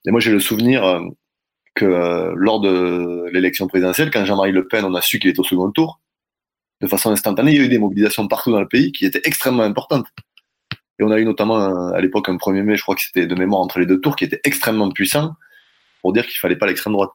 Et 0.06 0.10
moi 0.12 0.20
j'ai 0.20 0.30
le 0.30 0.40
souvenir 0.40 1.00
que 1.76 1.84
euh, 1.84 2.32
lors 2.34 2.60
de 2.60 3.28
l'élection 3.32 3.68
présidentielle, 3.68 4.10
quand 4.10 4.24
Jean-Marie 4.24 4.52
Le 4.52 4.66
Pen, 4.66 4.84
on 4.84 4.94
a 4.94 5.00
su 5.00 5.20
qu'il 5.20 5.30
était 5.30 5.38
au 5.38 5.44
second 5.44 5.70
tour, 5.70 6.00
de 6.80 6.88
façon 6.88 7.10
instantanée, 7.10 7.52
il 7.52 7.58
y 7.58 7.60
a 7.60 7.64
eu 7.64 7.68
des 7.68 7.78
mobilisations 7.78 8.26
partout 8.26 8.50
dans 8.50 8.60
le 8.60 8.68
pays 8.68 8.92
qui 8.92 9.06
étaient 9.06 9.22
extrêmement 9.24 9.62
importantes. 9.62 10.06
Et 10.98 11.04
on 11.04 11.10
a 11.10 11.18
eu 11.18 11.24
notamment 11.24 11.92
à 11.92 12.00
l'époque 12.00 12.28
un 12.28 12.36
1er 12.36 12.62
mai, 12.62 12.76
je 12.76 12.82
crois 12.82 12.94
que 12.94 13.02
c'était 13.02 13.26
de 13.26 13.34
mémoire 13.34 13.60
entre 13.60 13.78
les 13.78 13.86
deux 13.86 14.00
tours, 14.00 14.16
qui 14.16 14.24
était 14.24 14.40
extrêmement 14.44 14.90
puissant 14.90 15.34
pour 16.00 16.12
dire 16.12 16.26
qu'il 16.26 16.38
fallait 16.38 16.56
pas 16.56 16.66
l'extrême 16.66 16.94
droite. 16.94 17.10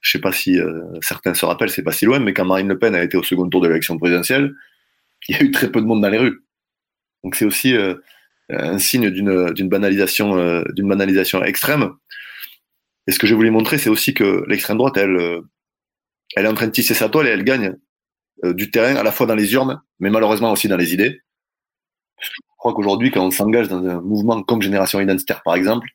Je 0.00 0.10
sais 0.10 0.20
pas 0.20 0.32
si 0.32 0.58
euh, 0.58 0.82
certains 1.00 1.34
se 1.34 1.44
rappellent, 1.44 1.70
c'est 1.70 1.82
pas 1.82 1.92
si 1.92 2.06
loin, 2.06 2.18
mais 2.18 2.32
quand 2.34 2.44
Marine 2.44 2.68
Le 2.68 2.78
Pen 2.78 2.94
a 2.94 3.02
été 3.02 3.16
au 3.16 3.22
second 3.22 3.48
tour 3.48 3.60
de 3.60 3.68
l'élection 3.68 3.98
présidentielle, 3.98 4.52
il 5.28 5.36
y 5.36 5.38
a 5.38 5.42
eu 5.42 5.50
très 5.50 5.70
peu 5.70 5.80
de 5.80 5.86
monde 5.86 6.00
dans 6.00 6.08
les 6.08 6.18
rues. 6.18 6.42
Donc 7.22 7.36
c'est 7.36 7.44
aussi 7.44 7.76
euh, 7.76 7.94
un 8.50 8.78
signe 8.78 9.10
d'une 9.10 9.68
banalisation, 9.68 10.36
euh, 10.36 10.64
d'une 10.70 10.88
banalisation 10.88 11.44
extrême. 11.44 11.92
Et 13.06 13.12
ce 13.12 13.18
que 13.18 13.26
je 13.26 13.34
voulais 13.34 13.50
montrer, 13.50 13.78
c'est 13.78 13.90
aussi 13.90 14.14
que 14.14 14.44
l'extrême 14.46 14.78
droite, 14.78 14.96
elle, 14.96 15.16
euh, 15.16 15.40
elle 16.36 16.46
est 16.46 16.48
en 16.48 16.54
train 16.54 16.66
de 16.66 16.72
tisser 16.72 16.94
sa 16.94 17.08
toile 17.08 17.26
et 17.26 17.30
elle 17.30 17.44
gagne 17.44 17.74
euh, 18.44 18.54
du 18.54 18.70
terrain 18.70 18.96
à 18.96 19.02
la 19.02 19.12
fois 19.12 19.26
dans 19.26 19.34
les 19.34 19.52
urnes, 19.54 19.80
mais 19.98 20.10
malheureusement 20.10 20.52
aussi 20.52 20.68
dans 20.68 20.76
les 20.76 20.94
idées. 20.94 21.20
Je 22.20 22.28
crois 22.56 22.72
qu'aujourd'hui, 22.74 23.10
quand 23.10 23.24
on 23.24 23.30
s'engage 23.30 23.68
dans 23.68 23.84
un 23.84 24.00
mouvement 24.00 24.42
comme 24.42 24.62
Génération 24.62 25.00
Identitaire, 25.00 25.42
par 25.42 25.56
exemple, 25.56 25.88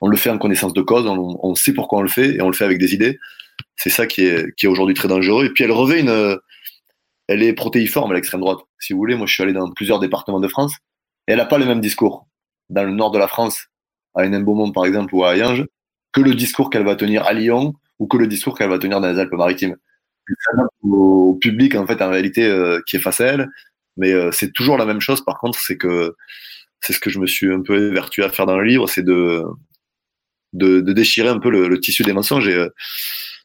on 0.00 0.08
le 0.08 0.16
fait 0.16 0.30
en 0.30 0.38
connaissance 0.38 0.72
de 0.72 0.82
cause, 0.82 1.06
on, 1.06 1.54
sait 1.54 1.72
pourquoi 1.72 2.00
on 2.00 2.02
le 2.02 2.08
fait 2.08 2.34
et 2.34 2.42
on 2.42 2.48
le 2.48 2.52
fait 2.52 2.64
avec 2.64 2.78
des 2.78 2.94
idées. 2.94 3.18
C'est 3.76 3.90
ça 3.90 4.06
qui 4.06 4.22
est, 4.26 4.54
qui 4.56 4.66
est 4.66 4.68
aujourd'hui 4.68 4.94
très 4.94 5.08
dangereux. 5.08 5.46
Et 5.46 5.50
puis 5.50 5.62
elle 5.62 5.70
revêt 5.70 6.00
une, 6.00 6.38
elle 7.28 7.42
est 7.42 7.52
protéiforme 7.52 8.12
l'extrême 8.12 8.40
droite. 8.40 8.58
Si 8.78 8.92
vous 8.92 8.98
voulez, 8.98 9.14
moi 9.14 9.26
je 9.26 9.32
suis 9.32 9.42
allé 9.42 9.52
dans 9.52 9.70
plusieurs 9.70 10.00
départements 10.00 10.40
de 10.40 10.48
France 10.48 10.74
et 11.26 11.32
elle 11.32 11.38
n'a 11.38 11.46
pas 11.46 11.58
le 11.58 11.64
même 11.64 11.80
discours. 11.80 12.26
Dans 12.68 12.84
le 12.84 12.92
nord 12.92 13.10
de 13.12 13.18
la 13.18 13.28
France, 13.28 13.68
à 14.14 14.24
Hénin-Beaumont 14.24 14.72
par 14.72 14.84
exemple 14.84 15.14
ou 15.14 15.24
à 15.24 15.36
Ayange, 15.36 15.64
que 16.14 16.20
le 16.20 16.34
discours 16.34 16.70
qu'elle 16.70 16.84
va 16.84 16.96
tenir 16.96 17.24
à 17.24 17.32
Lyon 17.34 17.74
ou 17.98 18.06
que 18.06 18.16
le 18.16 18.26
discours 18.26 18.56
qu'elle 18.56 18.70
va 18.70 18.78
tenir 18.78 19.00
dans 19.00 19.12
les 19.12 19.18
Alpes-Maritimes. 19.18 19.76
Au 20.82 21.34
public, 21.34 21.74
en 21.74 21.86
fait, 21.86 22.00
en 22.00 22.08
réalité, 22.08 22.46
euh, 22.46 22.80
qui 22.86 22.96
est 22.96 23.00
face 23.00 23.20
à 23.20 23.26
elle. 23.26 23.48
Mais 23.96 24.12
euh, 24.12 24.30
c'est 24.32 24.52
toujours 24.52 24.78
la 24.78 24.86
même 24.86 25.00
chose, 25.00 25.22
par 25.24 25.38
contre, 25.38 25.58
c'est 25.60 25.76
que 25.76 26.14
c'est 26.80 26.92
ce 26.92 27.00
que 27.00 27.10
je 27.10 27.18
me 27.18 27.26
suis 27.26 27.52
un 27.52 27.62
peu 27.62 27.90
évertué 27.90 28.24
à 28.24 28.30
faire 28.30 28.46
dans 28.46 28.58
le 28.58 28.64
livre, 28.64 28.88
c'est 28.88 29.02
de, 29.02 29.42
de, 30.52 30.80
de, 30.80 30.92
déchirer 30.92 31.28
un 31.28 31.38
peu 31.38 31.50
le, 31.50 31.68
le 31.68 31.80
tissu 31.80 32.02
des 32.02 32.12
mensonges. 32.12 32.48
Et, 32.48 32.54
euh, 32.54 32.68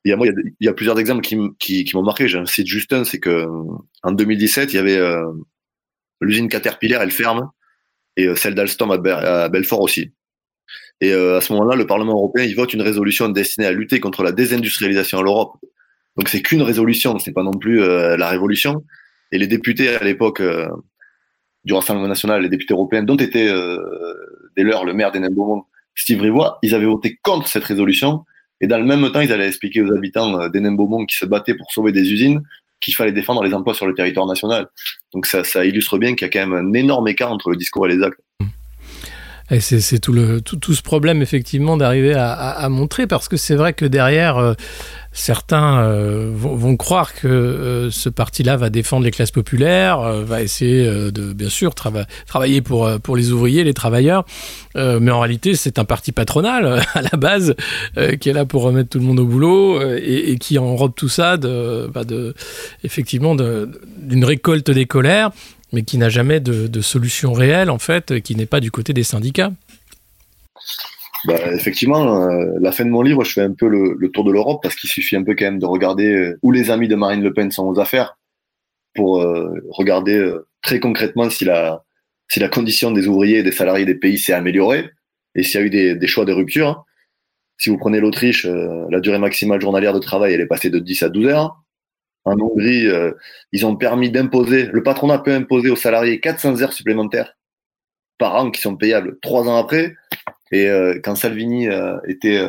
il 0.05 0.09
y 0.09 0.13
a, 0.13 0.17
moi, 0.17 0.27
il 0.27 0.65
y 0.65 0.67
a, 0.67 0.73
plusieurs 0.73 0.99
exemples 0.99 1.21
qui, 1.21 1.37
qui, 1.59 1.83
qui 1.83 1.95
m'ont 1.95 2.03
marqué. 2.03 2.27
J'ai 2.27 2.37
un 2.37 2.45
site 2.45 2.67
juste 2.67 2.93
un, 2.93 3.03
c'est 3.03 3.19
que 3.19 3.47
en 4.03 4.11
2017, 4.11 4.73
il 4.73 4.75
y 4.77 4.79
avait 4.79 4.97
euh, 4.97 5.25
l'usine 6.21 6.47
Caterpillar, 6.47 7.01
elle 7.01 7.11
ferme, 7.11 7.49
et 8.15 8.33
celle 8.35 8.55
d'Alstom 8.55 8.91
à 8.91 9.49
Belfort 9.49 9.81
aussi. 9.81 10.13
Et 11.01 11.13
euh, 11.13 11.37
à 11.37 11.41
ce 11.41 11.53
moment-là, 11.53 11.75
le 11.75 11.87
Parlement 11.87 12.13
européen 12.13 12.43
il 12.43 12.55
vote 12.55 12.73
une 12.73 12.81
résolution 12.81 13.29
destinée 13.29 13.67
à 13.67 13.71
lutter 13.71 13.99
contre 13.99 14.23
la 14.23 14.31
désindustrialisation 14.31 15.19
en 15.19 15.23
Europe. 15.23 15.53
Donc 16.17 16.29
c'est 16.29 16.41
qu'une 16.41 16.61
résolution, 16.61 17.17
c'est 17.19 17.31
pas 17.31 17.43
non 17.43 17.53
plus 17.53 17.81
euh, 17.81 18.17
la 18.17 18.29
révolution. 18.29 18.83
Et 19.31 19.37
les 19.37 19.47
députés 19.47 19.89
à 19.89 20.03
l'époque 20.03 20.41
euh, 20.41 20.67
du 21.63 21.73
Rassemblement 21.73 22.07
national, 22.07 22.41
les 22.41 22.49
députés 22.49 22.73
européens, 22.73 23.03
dont 23.03 23.17
était 23.17 23.47
euh, 23.47 23.77
dès 24.57 24.63
lors 24.63 24.85
le 24.85 24.93
maire 24.93 25.11
d'Hénin-Beaumont, 25.11 25.63
Steve 25.95 26.21
Rivois, 26.21 26.59
ils 26.63 26.73
avaient 26.73 26.85
voté 26.85 27.19
contre 27.21 27.47
cette 27.47 27.63
résolution. 27.63 28.25
Et 28.61 28.67
dans 28.67 28.77
le 28.77 28.85
même 28.85 29.09
temps, 29.11 29.21
ils 29.21 29.31
allaient 29.31 29.47
expliquer 29.47 29.81
aux 29.81 29.93
habitants 29.93 30.39
euh, 30.39 30.49
d'Hénin-Beaumont 30.49 31.05
qui 31.05 31.15
se 31.15 31.25
battaient 31.25 31.55
pour 31.55 31.71
sauver 31.71 31.91
des 31.91 32.11
usines 32.11 32.41
qu'il 32.81 32.95
fallait 32.95 33.11
défendre 33.11 33.43
les 33.43 33.53
emplois 33.53 33.73
sur 33.73 33.85
le 33.85 33.93
territoire 33.93 34.25
national. 34.25 34.67
Donc 35.13 35.25
ça, 35.25 35.43
ça 35.43 35.65
illustre 35.65 35.97
bien 35.97 36.15
qu'il 36.15 36.25
y 36.25 36.29
a 36.29 36.31
quand 36.31 36.47
même 36.47 36.67
un 36.67 36.73
énorme 36.73 37.07
écart 37.09 37.31
entre 37.31 37.49
le 37.49 37.57
discours 37.57 37.87
et 37.87 37.95
les 37.95 38.01
actes. 38.01 38.19
C'est 39.59 39.99
tout, 39.99 40.13
ce 40.13 40.81
problème, 40.83 41.23
effectivement, 41.23 41.75
d'arriver 41.75 42.13
à, 42.15 42.67
montrer, 42.69 43.07
parce 43.07 43.27
que 43.27 43.35
c'est 43.35 43.55
vrai 43.55 43.73
que 43.73 43.85
derrière, 43.85 44.37
euh, 44.37 44.53
certains 45.11 45.79
euh, 45.79 46.29
vont, 46.31 46.77
croire 46.77 47.15
que 47.15 47.27
euh, 47.27 47.89
ce 47.89 48.09
parti-là 48.09 48.57
va 48.57 48.69
défendre 48.69 49.05
les 49.05 49.11
classes 49.11 49.31
populaires, 49.31 50.01
va 50.01 50.43
essayer 50.43 50.85
de, 50.85 51.33
bien 51.33 51.49
sûr, 51.49 51.73
trava 51.73 52.05
travailler 52.27 52.61
pour, 52.61 52.87
les 53.15 53.31
ouvriers, 53.31 53.63
les 53.63 53.73
travailleurs, 53.73 54.23
mais 54.75 55.09
en 55.09 55.19
réalité, 55.19 55.55
c'est 55.55 55.79
un 55.79 55.85
parti 55.85 56.11
patronal, 56.11 56.83
à 56.93 57.01
la 57.01 57.17
base, 57.17 57.55
qui 58.19 58.29
est 58.29 58.33
là 58.33 58.45
pour 58.45 58.61
remettre 58.61 58.89
tout 58.89 58.99
le 58.99 59.05
monde 59.05 59.19
au 59.19 59.25
boulot, 59.25 59.81
et, 59.81 60.37
qui 60.39 60.59
enrobe 60.59 60.93
tout 60.95 61.09
ça, 61.09 61.37
de, 61.37 61.89
bah 61.91 62.03
effectivement, 62.83 63.35
d'une 63.35 64.25
récolte 64.25 64.69
des 64.69 64.85
colères 64.85 65.31
mais 65.71 65.83
qui 65.83 65.97
n'a 65.97 66.09
jamais 66.09 66.39
de, 66.39 66.67
de, 66.67 66.81
solution 66.81 67.33
réelle, 67.33 67.69
en 67.69 67.79
fait, 67.79 68.21
qui 68.21 68.35
n'est 68.35 68.45
pas 68.45 68.59
du 68.59 68.71
côté 68.71 68.93
des 68.93 69.03
syndicats. 69.03 69.51
Bah, 71.25 71.35
effectivement, 71.53 72.29
euh, 72.29 72.57
la 72.61 72.71
fin 72.71 72.85
de 72.85 72.89
mon 72.89 73.01
livre, 73.01 73.23
je 73.23 73.33
fais 73.33 73.41
un 73.41 73.53
peu 73.53 73.67
le, 73.67 73.95
le 73.97 74.09
tour 74.09 74.23
de 74.23 74.31
l'Europe 74.31 74.61
parce 74.63 74.75
qu'il 74.75 74.89
suffit 74.89 75.15
un 75.15 75.23
peu 75.23 75.35
quand 75.35 75.45
même 75.45 75.59
de 75.59 75.65
regarder 75.65 76.33
où 76.41 76.51
les 76.51 76.71
amis 76.71 76.87
de 76.87 76.95
Marine 76.95 77.21
Le 77.21 77.33
Pen 77.33 77.51
sont 77.51 77.67
aux 77.67 77.79
affaires 77.79 78.17
pour 78.95 79.21
euh, 79.21 79.53
regarder 79.69 80.15
euh, 80.15 80.47
très 80.61 80.79
concrètement 80.79 81.29
si 81.29 81.43
la, 81.45 81.83
si 82.29 82.39
la 82.39 82.47
condition 82.47 82.91
des 82.91 83.07
ouvriers 83.07 83.39
et 83.39 83.43
des 83.43 83.51
salariés 83.51 83.85
des 83.85 83.95
pays 83.95 84.17
s'est 84.17 84.33
améliorée 84.33 84.89
et 85.35 85.43
s'il 85.43 85.59
y 85.59 85.63
a 85.63 85.65
eu 85.65 85.69
des, 85.69 85.95
des, 85.95 86.07
choix 86.07 86.25
de 86.25 86.33
rupture. 86.33 86.85
Si 87.57 87.69
vous 87.69 87.77
prenez 87.77 87.99
l'Autriche, 87.99 88.45
la 88.45 89.01
durée 89.01 89.19
maximale 89.19 89.59
journalière 89.59 89.93
de 89.93 89.99
travail, 89.99 90.33
elle 90.33 90.39
est 90.39 90.47
passée 90.47 90.69
de 90.69 90.79
10 90.79 91.03
à 91.03 91.09
12 91.09 91.27
heures. 91.27 91.61
En 92.25 92.39
Hongrie, 92.39 92.87
euh, 92.87 93.11
ils 93.51 93.65
ont 93.65 93.75
permis 93.75 94.11
d'imposer, 94.11 94.69
le 94.71 94.83
patronat 94.83 95.19
peut 95.19 95.33
imposer 95.33 95.69
aux 95.69 95.75
salariés 95.75 96.19
400 96.19 96.61
heures 96.61 96.73
supplémentaires 96.73 97.35
par 98.17 98.35
an 98.35 98.51
qui 98.51 98.61
sont 98.61 98.75
payables 98.75 99.17
trois 99.21 99.47
ans 99.47 99.57
après. 99.57 99.95
Et 100.51 100.67
euh, 100.67 100.99
quand 101.03 101.15
Salvini 101.15 101.69
euh, 101.69 101.97
était 102.07 102.41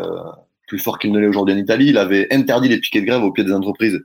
plus 0.67 0.79
fort 0.79 0.99
qu'il 0.99 1.13
ne 1.13 1.21
l'est 1.21 1.29
aujourd'hui 1.29 1.55
en 1.55 1.59
Italie, 1.59 1.89
il 1.89 1.99
avait 1.99 2.33
interdit 2.33 2.69
les 2.69 2.79
piquets 2.79 3.01
de 3.01 3.07
grève 3.07 3.23
au 3.23 3.33
pied 3.33 3.45
des 3.45 3.53
entreprises. 3.53 4.01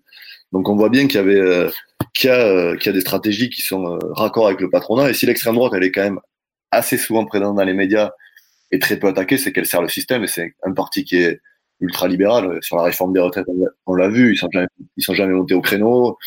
Donc 0.51 0.69
on 0.69 0.75
voit 0.75 0.89
bien 0.89 1.07
qu'il 1.07 1.19
y 1.19 2.25
y 2.25 2.29
a 2.29 2.91
des 2.91 3.01
stratégies 3.01 3.49
qui 3.49 3.61
sont 3.61 3.99
raccord 4.11 4.47
avec 4.47 4.61
le 4.61 4.69
patronat. 4.69 5.09
Et 5.09 5.13
si 5.13 5.25
l'extrême 5.25 5.55
droite, 5.55 5.73
elle 5.75 5.83
est 5.83 5.91
quand 5.91 6.03
même 6.03 6.19
assez 6.71 6.97
souvent 6.97 7.25
présente 7.25 7.55
dans 7.55 7.63
les 7.63 7.73
médias 7.73 8.11
et 8.71 8.79
très 8.79 8.97
peu 8.97 9.07
attaquée, 9.07 9.37
c'est 9.37 9.51
qu'elle 9.51 9.65
sert 9.65 9.81
le 9.81 9.89
système 9.89 10.23
et 10.23 10.27
c'est 10.27 10.55
un 10.63 10.73
parti 10.73 11.03
qui 11.03 11.17
est 11.17 11.41
ultra-libéral. 11.79 12.59
Sur 12.61 12.77
la 12.77 12.83
réforme 12.83 13.13
des 13.13 13.19
retraites, 13.19 13.47
on 13.85 13.95
l'a 13.95 14.09
vu, 14.09 14.33
ils 14.33 14.37
sont 14.37 14.49
jamais, 14.51 14.67
sont 14.97 15.13
jamais 15.13 15.33
montés 15.33 15.53
au 15.53 15.61
créneau. 15.61 16.17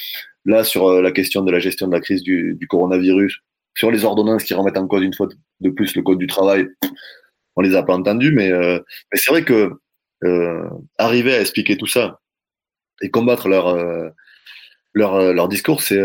Là, 0.45 0.65
sur 0.65 0.89
euh, 0.89 1.03
la 1.03 1.13
question 1.13 1.43
de 1.43 1.51
la 1.51 1.59
gestion 1.59 1.89
de 1.89 1.93
la 1.93 2.01
crise 2.01 2.23
du, 2.23 2.59
coronavirus, 2.69 3.41
sur 3.75 3.91
les 3.91 4.05
ordonnances 4.05 4.45
qui 4.45 4.55
remettent 4.55 4.79
en 4.79 4.87
cause 4.87 5.03
une 5.03 5.15
fois 5.15 5.29
de 5.61 5.71
plus 5.71 5.95
le 5.95 6.03
code 6.03 6.19
du 6.19 6.27
travail, 6.27 6.67
on 7.57 7.61
les 7.61 7.75
a 7.75 7.83
pas 7.83 7.95
entendus, 7.95 8.33
mais, 8.33 8.51
euh, 8.53 8.79
c'est 9.13 9.31
vrai 9.31 9.45
que 9.45 9.73
euh, 10.25 10.69
arriver 10.97 11.35
à 11.35 11.41
expliquer 11.41 11.77
tout 11.77 11.87
ça 11.87 12.21
et 13.01 13.11
combattre 13.11 13.49
leur 13.49 13.69
euh, 13.69 14.09
leur, 14.95 15.15
euh, 15.15 15.33
leur 15.33 15.49
discours, 15.49 15.81
c'est 15.81 16.03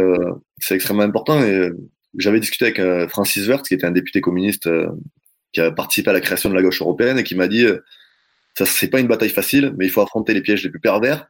c'est 0.60 0.76
extrêmement 0.76 1.04
important. 1.04 1.42
Et 1.44 1.70
j'avais 2.18 2.40
discuté 2.40 2.66
avec 2.66 3.10
Francis 3.10 3.48
Wertz, 3.48 3.68
qui 3.68 3.74
était 3.74 3.86
un 3.86 3.92
député 3.92 4.22
communiste 4.22 4.70
qui 5.52 5.62
a 5.62 5.72
participé 5.72 6.12
à 6.12 6.14
la 6.14 6.22
création 6.22 6.50
de 6.50 6.56
la 6.56 6.62
gauche 6.62 6.82
européenne, 6.82 7.18
et 7.18 7.24
qui 7.24 7.36
m'a 7.36 7.48
dit 7.48 7.66
ça, 8.56 8.66
c'est 8.66 8.90
pas 8.90 9.00
une 9.00 9.08
bataille 9.08 9.30
facile, 9.30 9.74
mais 9.78 9.86
il 9.86 9.90
faut 9.90 10.02
affronter 10.02 10.34
les 10.34 10.42
pièges 10.42 10.64
les 10.64 10.70
plus 10.70 10.80
pervers. 10.80 11.28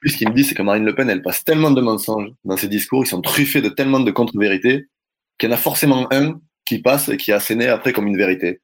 Puis, 0.00 0.12
ce 0.12 0.16
qu'il 0.16 0.28
me 0.28 0.34
dit, 0.34 0.44
c'est 0.44 0.54
que 0.54 0.62
Marine 0.62 0.84
Le 0.84 0.94
Pen, 0.94 1.10
elle 1.10 1.22
passe 1.22 1.44
tellement 1.44 1.72
de 1.72 1.80
mensonges 1.80 2.30
dans 2.44 2.56
ses 2.56 2.68
discours, 2.68 3.04
ils 3.04 3.08
sont 3.08 3.20
truffés 3.20 3.60
de 3.60 3.68
tellement 3.68 4.00
de 4.00 4.10
contre-vérités, 4.10 4.86
qu'il 5.38 5.48
y 5.48 5.52
en 5.52 5.54
a 5.54 5.58
forcément 5.58 6.06
un 6.12 6.40
qui 6.64 6.80
passe 6.80 7.08
et 7.08 7.16
qui 7.16 7.30
est 7.30 7.34
asséné 7.34 7.66
après 7.66 7.92
comme 7.92 8.06
une 8.06 8.16
vérité. 8.16 8.60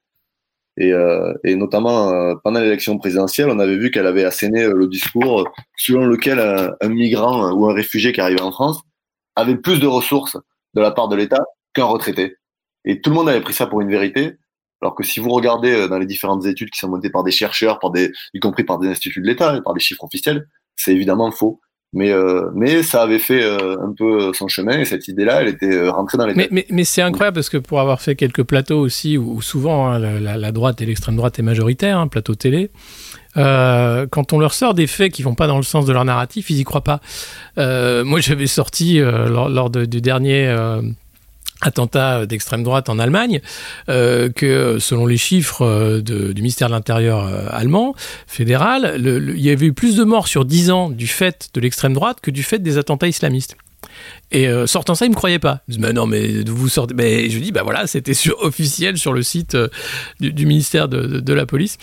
Et, 0.77 0.91
euh, 0.91 1.33
et 1.43 1.55
notamment 1.55 2.09
euh, 2.09 2.35
pendant 2.43 2.59
l'élection 2.59 2.97
présidentielle, 2.97 3.49
on 3.49 3.59
avait 3.59 3.77
vu 3.77 3.91
qu'elle 3.91 4.07
avait 4.07 4.25
asséné 4.25 4.63
euh, 4.63 4.73
le 4.73 4.87
discours 4.87 5.49
selon 5.77 6.05
lequel 6.05 6.39
un, 6.39 6.71
un, 6.81 6.89
migrant 6.89 7.53
ou 7.53 7.69
un 7.69 7.73
réfugié 7.73 8.11
qui 8.11 8.19
arrivait 8.19 8.41
en 8.41 8.51
France 8.51 8.81
avait 9.37 9.55
plus 9.55 9.79
de 9.79 9.87
ressources 9.87 10.37
de 10.73 10.81
la 10.81 10.91
part 10.91 11.07
de 11.07 11.15
l'État 11.15 11.41
qu'un 11.73 11.85
retraité. 11.85 12.35
Et 12.83 12.99
tout 13.01 13.09
le 13.09 13.15
monde 13.15 13.29
avait 13.29 13.41
pris 13.41 13.53
ça 13.53 13.67
pour 13.67 13.81
une 13.81 13.89
vérité. 13.89 14.33
Alors 14.81 14.95
que 14.95 15.03
si 15.03 15.19
vous 15.19 15.29
regardez 15.29 15.71
euh, 15.71 15.87
dans 15.87 15.97
les 15.97 16.05
différentes 16.05 16.45
études 16.45 16.69
qui 16.69 16.79
sont 16.79 16.89
montées 16.89 17.09
par 17.09 17.23
des 17.23 17.31
chercheurs, 17.31 17.79
par 17.79 17.91
des, 17.91 18.11
y 18.33 18.39
compris 18.39 18.63
par 18.63 18.77
des 18.77 18.87
instituts 18.87 19.21
de 19.21 19.27
l'État 19.27 19.55
et 19.55 19.61
par 19.61 19.73
des 19.73 19.79
chiffres 19.79 20.03
officiels, 20.03 20.47
c'est 20.75 20.91
évidemment 20.91 21.31
faux. 21.31 21.61
Mais, 21.93 22.11
euh, 22.11 22.49
mais 22.53 22.83
ça 22.83 23.03
avait 23.03 23.19
fait 23.19 23.41
euh, 23.41 23.77
un 23.81 23.93
peu 23.97 24.33
son 24.33 24.49
chemin 24.49 24.79
et 24.79 24.85
cette 24.85 25.07
idée-là, 25.07 25.41
elle 25.41 25.47
était 25.47 25.87
rentrée 25.87 26.17
dans 26.17 26.25
les 26.25 26.33
Mais, 26.33 26.49
mais, 26.51 26.65
mais 26.69 26.83
c'est 26.83 27.01
incroyable 27.01 27.35
parce 27.35 27.47
que 27.47 27.55
pour 27.55 27.79
avoir 27.79 28.01
fait 28.01 28.15
quelques 28.15 28.43
plateaux 28.43 28.79
aussi, 28.79 29.17
où, 29.17 29.37
où 29.37 29.41
souvent 29.41 29.87
hein, 29.87 29.99
la, 29.99 30.35
la, 30.35 30.51
droite 30.51 30.81
et 30.81 30.85
l'extrême 30.85 31.15
droite 31.15 31.39
est 31.39 31.43
majoritaire, 31.43 31.97
hein, 31.97 32.09
plateau 32.09 32.35
télé, 32.35 32.69
euh, 33.37 34.07
quand 34.11 34.33
on 34.33 34.39
leur 34.39 34.53
sort 34.53 34.73
des 34.73 34.87
faits 34.87 35.13
qui 35.13 35.23
vont 35.23 35.35
pas 35.35 35.47
dans 35.47 35.55
le 35.55 35.63
sens 35.63 35.85
de 35.85 35.93
leur 35.93 36.03
narratif, 36.03 36.49
ils 36.49 36.59
y 36.59 36.65
croient 36.65 36.83
pas. 36.83 36.99
Moi, 37.55 38.19
j'avais 38.19 38.47
sorti 38.47 38.99
lors, 38.99 39.47
lors 39.47 39.69
de, 39.69 39.85
du 39.85 40.01
dernier 40.01 40.53
attentat 41.65 42.25
d'extrême 42.25 42.63
droite 42.63 42.89
en 42.89 42.99
Allemagne, 42.99 43.41
euh, 43.89 44.29
que 44.29 44.77
selon 44.79 45.05
les 45.05 45.17
chiffres 45.17 45.99
du 45.99 46.41
ministère 46.41 46.67
de 46.67 46.73
l'Intérieur 46.73 47.25
euh, 47.25 47.47
allemand, 47.49 47.95
fédéral, 48.27 48.95
il 48.97 49.39
y 49.39 49.49
avait 49.49 49.67
eu 49.67 49.73
plus 49.73 49.95
de 49.95 50.03
morts 50.03 50.27
sur 50.27 50.45
10 50.45 50.71
ans 50.71 50.89
du 50.89 51.07
fait 51.07 51.49
de 51.53 51.61
l'extrême 51.61 51.93
droite 51.93 52.19
que 52.21 52.31
du 52.31 52.43
fait 52.43 52.59
des 52.59 52.77
attentats 52.77 53.07
islamistes. 53.07 53.57
Et 54.31 54.47
euh, 54.47 54.67
sortant 54.67 54.95
ça, 54.95 55.05
il 55.05 55.11
me 55.11 55.15
croyait 55.15 55.39
pas. 55.39 55.61
Je 55.67 55.75
dis, 55.75 55.79
mais 55.79 55.93
non, 55.93 56.07
mais 56.07 56.43
vous 56.45 56.67
sortez. 56.67 56.93
Mais 56.93 57.29
je 57.29 57.39
dis, 57.39 57.51
bah 57.51 57.61
voilà, 57.63 57.87
c'était 57.87 58.13
sur, 58.13 58.37
officiel 58.41 58.97
sur 58.97 59.13
le 59.13 59.23
site 59.23 59.55
euh, 59.55 59.69
du, 60.19 60.45
ministère 60.45 60.87
de, 60.89 61.33
la 61.33 61.45
police. 61.45 61.77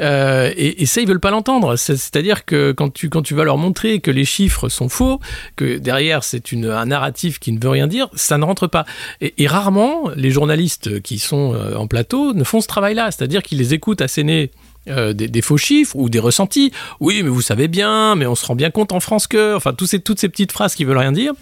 Euh, 0.00 0.52
et, 0.56 0.84
ça, 0.86 1.00
ils 1.00 1.06
veulent 1.06 1.20
pas 1.20 1.30
l'entendre. 1.30 1.76
C'est-à-dire 1.76 2.44
que 2.44 2.72
quand 2.72 2.92
tu, 2.92 3.08
quand 3.08 3.22
tu 3.22 3.34
vas 3.34 3.44
leur 3.44 3.58
montrer 3.58 4.00
que 4.00 4.10
les 4.10 4.24
chiffres 4.24 4.68
sont 4.68 4.88
faux, 4.88 5.20
que 5.56 5.78
derrière 5.78 6.24
c'est 6.24 6.52
un 6.52 6.86
narratif 6.86 7.38
qui 7.38 7.52
ne 7.52 7.60
veut 7.60 7.70
rien 7.70 7.86
dire, 7.86 8.08
ça 8.14 8.38
ne 8.38 8.44
rentre 8.44 8.66
pas. 8.66 8.84
Et, 9.20 9.46
rarement, 9.46 10.10
les 10.16 10.30
journalistes 10.30 11.00
qui 11.00 11.18
sont 11.18 11.54
en 11.76 11.86
plateau 11.86 12.34
ne 12.34 12.44
font 12.44 12.60
ce 12.60 12.66
travail-là. 12.66 13.10
C'est-à-dire 13.10 13.42
qu'ils 13.42 13.58
les 13.58 13.72
écoutent 13.72 14.00
asséner 14.00 14.50
euh, 14.88 15.14
des, 15.14 15.40
faux 15.40 15.56
chiffres 15.56 15.96
ou 15.96 16.10
des 16.10 16.18
ressentis. 16.18 16.70
Oui, 17.00 17.22
mais 17.22 17.30
vous 17.30 17.40
savez 17.40 17.68
bien, 17.68 18.16
mais 18.16 18.26
on 18.26 18.34
se 18.34 18.44
rend 18.44 18.54
bien 18.54 18.70
compte 18.70 18.92
en 18.92 19.00
France 19.00 19.26
que, 19.26 19.54
enfin, 19.56 19.72
tous 19.72 19.86
ces, 19.86 19.98
toutes 19.98 20.20
ces 20.20 20.28
petites 20.28 20.52
phrases 20.52 20.74
qui 20.74 20.84
veulent 20.84 20.98
rien 20.98 21.12
dire, 21.12 21.32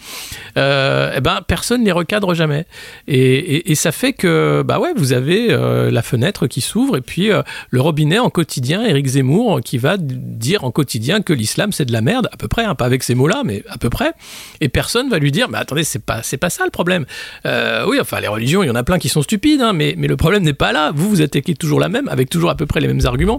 euh, 0.57 1.13
eh 1.17 1.21
ben, 1.21 1.41
personne 1.47 1.81
ne 1.81 1.87
les 1.87 1.93
recadre 1.93 2.35
jamais. 2.35 2.67
Et, 3.09 3.73
et, 3.73 3.75
ça 3.75 3.91
fait 3.91 4.13
que, 4.13 4.63
bah 4.65 4.79
ouais, 4.79 4.93
vous 4.95 5.13
avez 5.13 5.49
euh, 5.51 5.91
la 5.91 6.03
fenêtre 6.03 6.47
qui 6.47 6.61
s'ouvre 6.61 6.97
et 6.97 7.01
puis 7.01 7.31
le 7.71 7.81
robinet 7.81 8.21
en 8.21 8.31
quotidien, 8.31 8.85
Éric 8.85 9.07
Zemmour, 9.07 9.61
qui 9.61 9.79
va 9.79 9.97
dire 9.99 10.63
en 10.63 10.71
quotidien 10.71 11.21
que 11.21 11.33
l'islam 11.33 11.73
c'est 11.73 11.85
de 11.85 11.93
la 11.93 12.01
merde, 12.01 12.29
à 12.33 12.37
peu 12.37 12.47
près, 12.47 12.65
hein, 12.65 12.77
pas 12.77 12.85
avec 12.85 13.03
ces 13.03 13.17
mots-là, 13.17 13.43
mais 13.45 13.65
à 13.69 13.79
peu 13.79 13.91
près. 13.91 14.13
Et 14.61 14.69
personne 14.69 15.11
va 15.11 15.19
lui 15.19 15.33
dire, 15.33 15.49
mais 15.49 15.59
attendez, 15.59 15.85
c'est 15.85 16.05
pas, 16.05 16.23
c'est 16.23 16.37
pas 16.37 16.51
ça 16.51 16.65
le 16.65 16.71
problème. 16.71 17.07
Oui, 17.45 17.99
enfin, 18.01 18.21
les 18.21 18.29
religions, 18.29 18.63
il 18.63 18.69
y 18.69 18.71
en 18.71 18.77
a 18.77 18.85
plein 18.85 18.99
qui 18.99 19.09
sont 19.09 19.23
stupides, 19.23 19.61
hein, 19.61 19.73
mais, 19.73 19.95
mais 19.99 20.07
le 20.07 20.17
problème 20.17 20.45
n'est 20.45 20.53
pas 20.53 20.73
là. 20.73 20.93
Vous, 20.95 21.09
vous 21.09 21.23
attaquez 21.23 21.55
toujours 21.55 21.81
la 21.81 21.89
même, 21.89 22.09
avec 22.09 22.31
toujours 22.31 22.51
à 22.51 22.55
peu 22.55 22.67
près 22.67 22.81
les 22.81 22.87
mêmes 22.87 23.05
arguments 23.05 23.32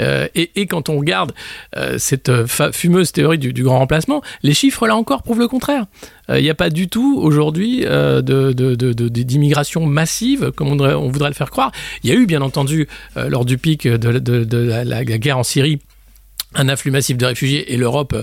euh, 0.00 0.28
et, 0.34 0.66
quand 0.66 0.88
on 0.88 0.98
regarde 0.98 1.32
euh, 1.76 1.98
cette 1.98 2.30
fumeuse 2.72 3.12
théorie 3.12 3.38
du, 3.38 3.62
grand 3.62 3.78
remplacement, 3.80 4.22
les 4.42 4.54
chiffres 4.54 4.86
là 4.86 4.96
encore 4.96 5.22
prouvent 5.22 5.40
le 5.40 5.48
contraire. 5.48 5.86
Il 6.28 6.34
euh, 6.34 6.40
n'y 6.40 6.50
a 6.50 6.54
pas 6.54 6.70
du 6.70 6.88
tout 6.88 7.18
aujourd'hui 7.20 7.84
euh, 7.84 8.22
d'immigration 8.22 9.84
massive 9.86 10.52
comme 10.52 10.68
on, 10.68 11.08
voudrait 11.08 11.30
le 11.30 11.34
faire 11.34 11.50
croire. 11.50 11.72
Il 12.02 12.10
y 12.10 12.12
a 12.12 12.16
eu 12.16 12.26
bien 12.26 12.40
entendu 12.40 12.88
euh, 13.16 13.28
lors 13.28 13.44
du 13.44 13.58
pic 13.58 13.86
de, 13.86 14.18
de 14.18 14.56
la 14.84 15.04
guerre 15.04 15.38
en 15.38 15.42
Syrie 15.42 15.80
un 16.54 16.68
afflux 16.68 16.90
massif 16.90 17.16
de 17.16 17.26
réfugiés 17.26 17.72
et 17.72 17.76
l'Europe 17.76 18.14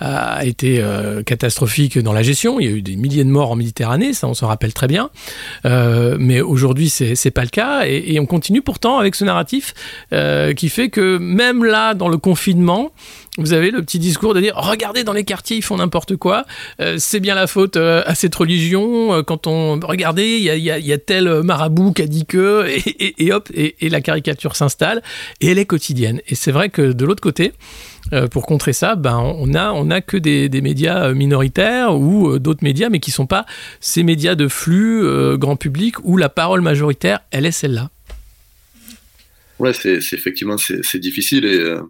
a 0.00 0.44
été 0.44 0.80
euh, 0.80 1.22
catastrophique 1.22 1.98
dans 1.98 2.12
la 2.12 2.22
gestion. 2.22 2.60
Il 2.60 2.66
y 2.66 2.68
a 2.68 2.72
eu 2.72 2.82
des 2.82 2.96
milliers 2.96 3.24
de 3.24 3.30
morts 3.30 3.50
en 3.50 3.56
Méditerranée, 3.56 4.12
ça 4.12 4.28
on 4.28 4.34
s'en 4.34 4.46
rappelle 4.46 4.72
très 4.72 4.86
bien. 4.86 5.10
Euh, 5.64 6.16
mais 6.18 6.40
aujourd'hui, 6.40 6.88
c'est 6.90 7.30
pas 7.30 7.42
le 7.42 7.48
cas 7.48 7.84
et, 7.86 8.18
on 8.18 8.26
continue 8.26 8.62
pourtant 8.62 8.98
avec 8.98 9.14
ce 9.14 9.24
narratif 9.24 9.74
euh, 10.12 10.54
qui 10.54 10.68
fait 10.68 10.88
que 10.88 11.18
même 11.18 11.64
là, 11.64 11.94
dans 11.94 12.08
le 12.08 12.16
confinement, 12.16 12.92
vous 13.38 13.52
avez 13.52 13.70
le 13.70 13.82
petit 13.82 13.98
discours 13.98 14.34
de 14.34 14.40
dire 14.40 14.54
regardez 14.56 15.04
dans 15.04 15.12
les 15.12 15.24
quartiers 15.24 15.56
ils 15.56 15.62
font 15.62 15.76
n'importe 15.76 16.16
quoi, 16.16 16.44
euh, 16.80 16.96
c'est 16.98 17.20
bien 17.20 17.34
la 17.34 17.46
faute 17.46 17.76
euh, 17.76 18.02
à 18.06 18.14
cette 18.14 18.34
religion. 18.34 19.14
euh, 19.14 19.22
quand 19.22 19.46
on 19.46 19.78
regardez 19.80 20.36
il 20.38 20.42
y 20.42 20.92
a, 20.92 20.98
tel 20.98 21.42
marabout 21.42 21.92
qui 21.92 22.02
a 22.02 22.06
dit 22.06 22.26
que 22.26 22.66
et, 23.18 23.32
hop 23.32 23.48
et, 23.54 23.88
la 23.88 24.00
caricature 24.00 24.56
s'installe 24.56 25.02
et 25.40 25.48
elle 25.50 25.58
est 25.58 25.66
quotidienne. 25.66 26.20
Et 26.28 26.34
c'est 26.34 26.52
vrai 26.52 26.68
que 26.70 26.92
de 26.92 27.04
l'autre 27.04 27.22
côté. 27.22 27.52
euh, 28.12 28.28
pour 28.28 28.46
contrer 28.46 28.72
ça, 28.72 28.94
ben 28.94 29.18
on 29.18 29.54
a 29.54 29.72
on 29.72 29.90
a 29.90 30.00
que 30.00 30.16
des, 30.16 30.48
des 30.48 30.60
médias 30.60 31.08
euh, 31.08 31.14
minoritaires 31.14 31.96
ou 31.98 32.30
euh, 32.30 32.38
d'autres 32.38 32.62
médias, 32.64 32.88
mais 32.88 33.00
qui 33.00 33.10
sont 33.10 33.26
pas 33.26 33.46
ces 33.80 34.02
médias 34.02 34.34
de 34.34 34.48
flux 34.48 35.04
euh, 35.04 35.36
grand 35.36 35.56
public 35.56 35.96
où 36.04 36.16
la 36.16 36.28
parole 36.28 36.60
majoritaire, 36.60 37.20
elle 37.30 37.46
est 37.46 37.52
celle-là. 37.52 37.90
Ouais, 39.58 39.72
c'est 39.72 39.96
effectivement 40.12 40.56
c'est 40.58 40.98
difficile 40.98 41.46
et 41.46 41.58
euh, 41.58 41.80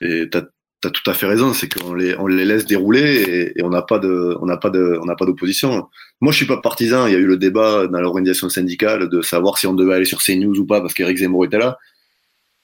et 0.00 0.28
t'as 0.30 0.42
as 0.84 0.90
tout 0.90 1.10
à 1.10 1.14
fait 1.14 1.26
raison, 1.26 1.52
c'est 1.52 1.68
qu'on 1.68 1.92
les 1.92 2.16
on 2.18 2.26
les 2.26 2.44
laisse 2.44 2.64
dérouler 2.64 3.22
et, 3.28 3.58
et 3.58 3.62
on 3.62 3.68
n'a 3.68 3.82
pas 3.82 3.98
de 3.98 4.36
on 4.40 4.46
n'a 4.46 4.56
pas 4.56 4.70
de 4.70 4.98
on 5.02 5.04
n'a 5.04 5.14
pas 5.14 5.26
d'opposition. 5.26 5.88
Moi, 6.20 6.32
je 6.32 6.38
suis 6.38 6.46
pas 6.46 6.58
partisan. 6.58 7.06
Il 7.06 7.12
y 7.12 7.16
a 7.16 7.18
eu 7.18 7.26
le 7.26 7.36
débat 7.36 7.86
dans 7.86 8.00
l'organisation 8.00 8.48
syndicale 8.48 9.08
de 9.08 9.22
savoir 9.22 9.58
si 9.58 9.66
on 9.66 9.74
devait 9.74 9.94
aller 9.94 10.04
sur 10.04 10.22
CNews 10.22 10.58
ou 10.58 10.66
pas 10.66 10.80
parce 10.80 10.94
qu'Éric 10.94 11.18
Zemmour 11.18 11.44
était 11.44 11.58
là. 11.58 11.78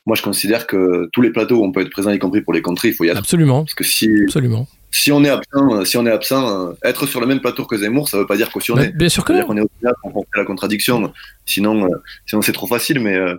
Moi, 0.06 0.14
je 0.14 0.22
considère 0.22 0.66
que 0.66 1.08
tous 1.12 1.20
les 1.20 1.30
plateaux 1.30 1.56
où 1.56 1.64
on 1.64 1.72
peut 1.72 1.80
être 1.80 1.90
présent, 1.90 2.10
y 2.10 2.18
compris 2.18 2.40
pour 2.40 2.52
les 2.52 2.62
contrées, 2.62 2.88
il 2.88 2.94
faut 2.94 3.04
y 3.04 3.08
être. 3.08 3.16
Absolument, 3.16 3.64
Parce 3.64 3.74
que 3.74 3.82
si 3.82 4.08
absolument. 4.22 4.68
si 4.92 5.10
on 5.10 5.24
est 5.24 5.28
absent, 5.28 5.84
si 5.84 5.96
on 5.96 6.06
est 6.06 6.12
absent, 6.12 6.74
être 6.84 7.06
sur 7.06 7.20
le 7.20 7.26
même 7.26 7.40
plateau 7.40 7.64
que 7.64 7.76
Zemmour, 7.76 8.08
ça 8.08 8.18
veut 8.18 8.26
pas 8.26 8.36
dire 8.36 8.52
cautionner. 8.52 8.88
Bah, 8.88 8.92
bien 8.94 9.08
sûr 9.08 9.24
que 9.24 9.32
non. 9.32 9.44
qu'on 9.44 9.56
est 9.56 9.62
au 9.62 9.70
final 9.78 9.94
la 10.36 10.44
contradiction. 10.44 11.12
Sinon, 11.44 11.86
euh, 11.86 11.96
sinon 12.26 12.40
c'est 12.40 12.52
trop 12.52 12.68
facile. 12.68 13.00
Mais 13.00 13.16
euh, 13.16 13.34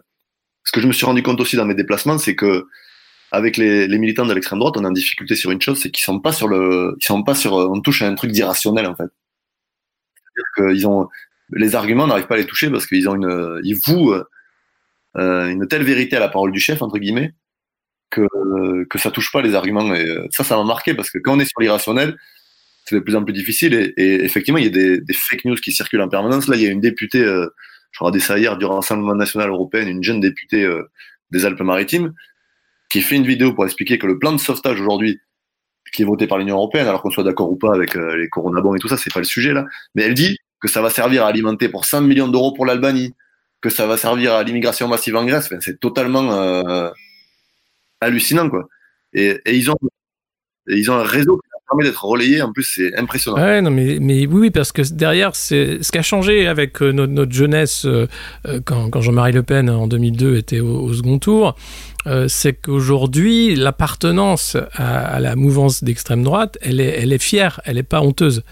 ce 0.66 0.74
que 0.74 0.82
je 0.82 0.88
me 0.88 0.94
suis 0.94 1.06
rendu 1.06 1.24
compte 1.24 1.40
aussi 1.40 1.56
dans 1.56 1.66
mes 1.66 1.76
déplacements, 1.76 2.18
c'est 2.18 2.36
que 2.36 2.66
avec 3.32 3.58
les, 3.58 3.88
militants 3.98 4.26
de 4.26 4.34
l'extrême 4.34 4.60
droite, 4.60 4.76
on 4.78 4.84
est 4.84 4.88
en 4.88 4.92
difficulté 4.92 5.36
sur 5.36 5.52
une 5.52 5.62
chose, 5.62 5.80
c'est 5.82 5.92
qu'ils 5.92 6.04
sont 6.04 6.20
pas 6.20 6.32
sur 6.32 6.48
le, 6.48 6.96
ils 7.00 7.06
sont 7.06 7.24
pas 7.24 7.36
sur, 7.36 7.58
euh, 7.58 7.68
on 7.70 7.82
touche 7.82 8.02
à 8.02 8.08
un 8.08 8.16
truc 8.16 8.32
d'irrationnel 8.32 8.86
en 8.86 8.96
fait. 8.96 9.10
C'est-à-dire 10.36 10.74
qu'ils 10.76 10.88
ont, 10.88 11.10
les 11.52 11.76
arguments 11.76 12.08
n'arrivent 12.08 12.28
pas 12.28 12.36
à 12.36 12.40
les 12.40 12.46
toucher 12.46 12.70
parce 12.70 12.86
qu'ils 12.86 13.10
ont 13.10 13.16
une, 13.16 13.60
ils 13.64 13.76
vouent 13.76 14.16
euh, 15.18 15.50
une 15.50 15.68
telle 15.68 15.84
vérité 15.84 16.16
à 16.16 16.20
la 16.20 16.30
parole 16.30 16.52
du 16.52 16.60
chef 16.60 16.82
entre 16.82 17.00
guillemets 17.00 17.34
que 18.10 18.28
que 18.90 18.98
ça 19.00 19.12
touche 19.12 19.32
pas 19.32 19.42
les 19.42 19.56
arguments. 19.56 19.94
Et 19.94 20.06
euh, 20.08 20.28
ça, 20.32 20.44
ça 20.44 20.56
m'a 20.56 20.64
marqué 20.64 20.94
parce 20.94 21.10
que 21.10 21.18
quand 21.18 21.36
on 21.36 21.40
est 21.40 21.46
sur 21.46 21.60
l'irrationnel, 21.60 22.18
c'est 22.86 22.96
de 22.96 23.02
plus 23.02 23.16
en 23.16 23.24
plus 23.24 23.34
difficile. 23.34 23.94
Et, 23.98 24.24
effectivement, 24.24 24.60
il 24.60 24.66
y 24.66 24.68
a 24.68 24.72
des, 24.72 25.02
des 25.02 25.14
fake 25.14 25.46
news 25.46 25.56
qui 25.56 25.74
circulent 25.74 26.02
en 26.02 26.10
permanence. 26.10 26.48
Là, 26.48 26.56
il 26.56 26.62
y 26.62 26.68
a 26.68 26.70
une 26.70 26.80
députée, 26.80 27.24
euh, 27.24 27.48
je 27.92 28.00
regardais 28.00 28.20
ça 28.20 28.40
hier, 28.40 28.58
du 28.58 28.66
Rassemblement 28.66 29.16
national 29.16 29.50
européen, 29.50 29.86
une 29.88 30.04
jeune 30.04 30.22
députée 30.22 30.70
des 31.32 31.46
Alpes-Maritimes, 31.46 32.14
qui 32.90 33.02
fait 33.02 33.16
une 33.16 33.26
vidéo 33.28 33.54
pour 33.54 33.66
expliquer 33.66 33.98
que 33.98 34.08
le 34.08 34.18
plan 34.20 34.32
de 34.32 34.38
sauvetage 34.38 34.80
aujourd'hui, 34.80 35.20
qui 35.94 36.02
est 36.02 36.06
voté 36.06 36.28
par 36.28 36.38
l'Union 36.38 36.56
européenne, 36.56 36.88
alors 36.88 37.02
qu'on 37.02 37.12
soit 37.12 37.24
d'accord 37.24 37.52
ou 37.52 37.56
pas 37.56 37.74
avec 37.74 37.96
euh, 37.96 38.18
les 38.18 38.30
coronabons 38.30 38.76
et 38.76 38.80
tout 38.80 38.88
ça, 38.88 38.98
c'est 38.98 39.14
pas 39.14 39.20
le 39.20 39.26
sujet 39.26 39.54
là, 39.54 39.66
mais 39.96 40.04
elle 40.04 40.14
dit 40.14 40.38
que 40.60 40.68
ça 40.68 40.82
va 40.82 40.90
servir 40.90 41.26
à 41.26 41.30
alimenter 41.30 41.70
pour 41.70 41.86
100 41.86 42.02
millions 42.02 42.28
d'euros 42.28 42.54
pour 42.54 42.66
l'Albanie, 42.66 43.14
que 43.62 43.70
ça 43.70 43.88
va 43.88 43.98
servir 43.98 44.34
à 44.34 44.44
l'immigration 44.44 44.88
massive 44.88 45.16
en 45.16 45.26
Grèce. 45.26 45.46
Enfin, 45.46 45.60
c'est 45.62 45.80
totalement 45.80 46.32
euh, 46.34 46.90
hallucinant 48.02 48.50
quoi. 48.50 48.68
Et, 49.14 49.40
ils 49.46 49.72
ont 49.72 49.78
et 50.68 50.76
ils 50.76 50.92
ont 50.92 50.96
un 50.96 51.04
réseau 51.04 51.40
permet 51.68 51.84
d'être 51.84 52.04
relayé. 52.04 52.42
En 52.42 52.52
plus, 52.52 52.64
c'est 52.64 52.98
impressionnant. 52.98 53.38
Ouais, 53.38 53.62
non, 53.62 53.72
mais, 53.72 53.98
mais 54.00 54.26
oui, 54.26 54.50
parce 54.52 54.72
que 54.72 54.82
derrière, 54.82 55.36
c'est 55.36 55.80
ce 55.82 55.92
qui 55.92 55.98
a 55.98 56.02
changé 56.02 56.48
avec 56.48 56.82
euh, 56.82 56.92
notre, 56.92 57.32
jeunesse 57.32 57.86
euh, 57.86 58.08
euh, 58.48 58.60
quand, 58.64 59.02
Jean-Marie 59.02 59.34
Le 59.34 59.44
Pen 59.44 59.70
en 59.70 59.88
2002 59.88 60.38
était 60.38 60.60
au, 60.60 60.94
second 60.94 61.20
tour, 61.20 61.56
c'est 62.30 62.54
qu'aujourd'hui, 62.54 63.54
l'appartenance 63.56 64.56
à, 64.76 65.20
la 65.20 65.36
mouvance 65.36 65.84
d'extrême 65.84 66.24
droite, 66.24 66.58
elle 66.62 66.80
est, 66.80 67.02
elle 67.02 67.12
est 67.12 67.22
fière, 67.22 67.60
elle 67.66 67.76
n'est 67.76 67.84
pas 67.84 68.00
honteuse. 68.00 68.44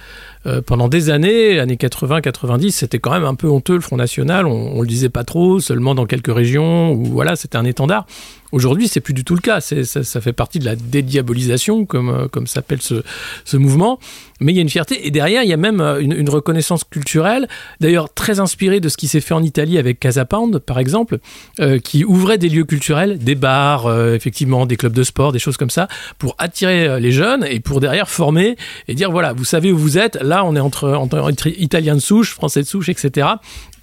Pendant 0.65 0.89
des 0.89 1.09
années, 1.09 1.57
années 1.59 1.77
80-90, 1.77 2.71
c'était 2.71 2.99
quand 2.99 3.11
même 3.11 3.23
un 3.23 3.33
peu 3.33 3.47
honteux 3.47 3.75
le 3.75 3.79
Front 3.79 3.95
National. 3.95 4.45
On, 4.45 4.73
on 4.75 4.81
le 4.81 4.87
disait 4.87 5.07
pas 5.07 5.23
trop, 5.23 5.61
seulement 5.61 5.95
dans 5.95 6.05
quelques 6.05 6.35
régions 6.35 6.91
où 6.91 7.05
voilà, 7.05 7.37
c'était 7.37 7.55
un 7.55 7.63
étendard. 7.63 8.05
Aujourd'hui, 8.51 8.87
c'est 8.87 8.99
plus 8.99 9.13
du 9.13 9.23
tout 9.23 9.35
le 9.35 9.41
cas. 9.41 9.59
Ça, 9.59 10.21
fait 10.21 10.33
partie 10.33 10.59
de 10.59 10.65
la 10.65 10.75
dédiabolisation, 10.75 11.85
comme, 11.85 12.09
euh, 12.09 12.27
comme 12.27 12.47
s'appelle 12.47 12.81
ce, 12.81 13.03
ce 13.43 13.57
mouvement. 13.57 13.99
Mais 14.39 14.51
il 14.51 14.55
y 14.55 14.59
a 14.59 14.61
une 14.61 14.69
fierté. 14.69 15.07
Et 15.07 15.11
derrière, 15.11 15.43
il 15.43 15.49
y 15.49 15.53
a 15.53 15.57
même 15.57 15.81
euh, 15.81 15.99
une, 15.99 16.29
reconnaissance 16.29 16.83
culturelle, 16.83 17.47
d'ailleurs 17.79 18.13
très 18.13 18.39
inspirée 18.39 18.79
de 18.79 18.89
ce 18.89 18.97
qui 18.97 19.07
s'est 19.07 19.21
fait 19.21 19.33
en 19.33 19.43
Italie 19.43 19.77
avec 19.77 19.99
Casa 19.99 20.25
Pound, 20.25 20.59
par 20.59 20.79
exemple, 20.79 21.19
euh, 21.59 21.79
qui 21.79 22.03
ouvrait 22.03 22.37
des 22.37 22.49
lieux 22.49 22.65
culturels, 22.65 23.17
des 23.17 23.35
bars, 23.35 23.91
effectivement, 24.13 24.65
des 24.65 24.75
clubs 24.75 24.93
de 24.93 25.03
sport, 25.03 25.31
des 25.31 25.39
choses 25.39 25.57
comme 25.57 25.69
ça, 25.69 25.87
pour 26.17 26.35
attirer 26.37 26.99
les 26.99 27.11
jeunes 27.11 27.45
et 27.45 27.59
pour 27.59 27.79
derrière 27.79 28.09
former 28.09 28.57
et 28.87 28.95
dire 28.95 29.11
voilà, 29.11 29.33
vous 29.33 29.45
savez 29.45 29.71
où 29.71 29.77
vous 29.77 29.97
êtes. 29.97 30.15
Là, 30.21 30.43
on 30.45 30.55
est 30.55 30.59
entre, 30.59 30.89
entre, 30.89 31.19
entre 31.19 31.47
Italiens 31.47 31.95
de 31.95 32.01
souche, 32.01 32.33
Français 32.33 32.61
de 32.61 32.67
souche, 32.67 32.89
etc. 32.89 33.27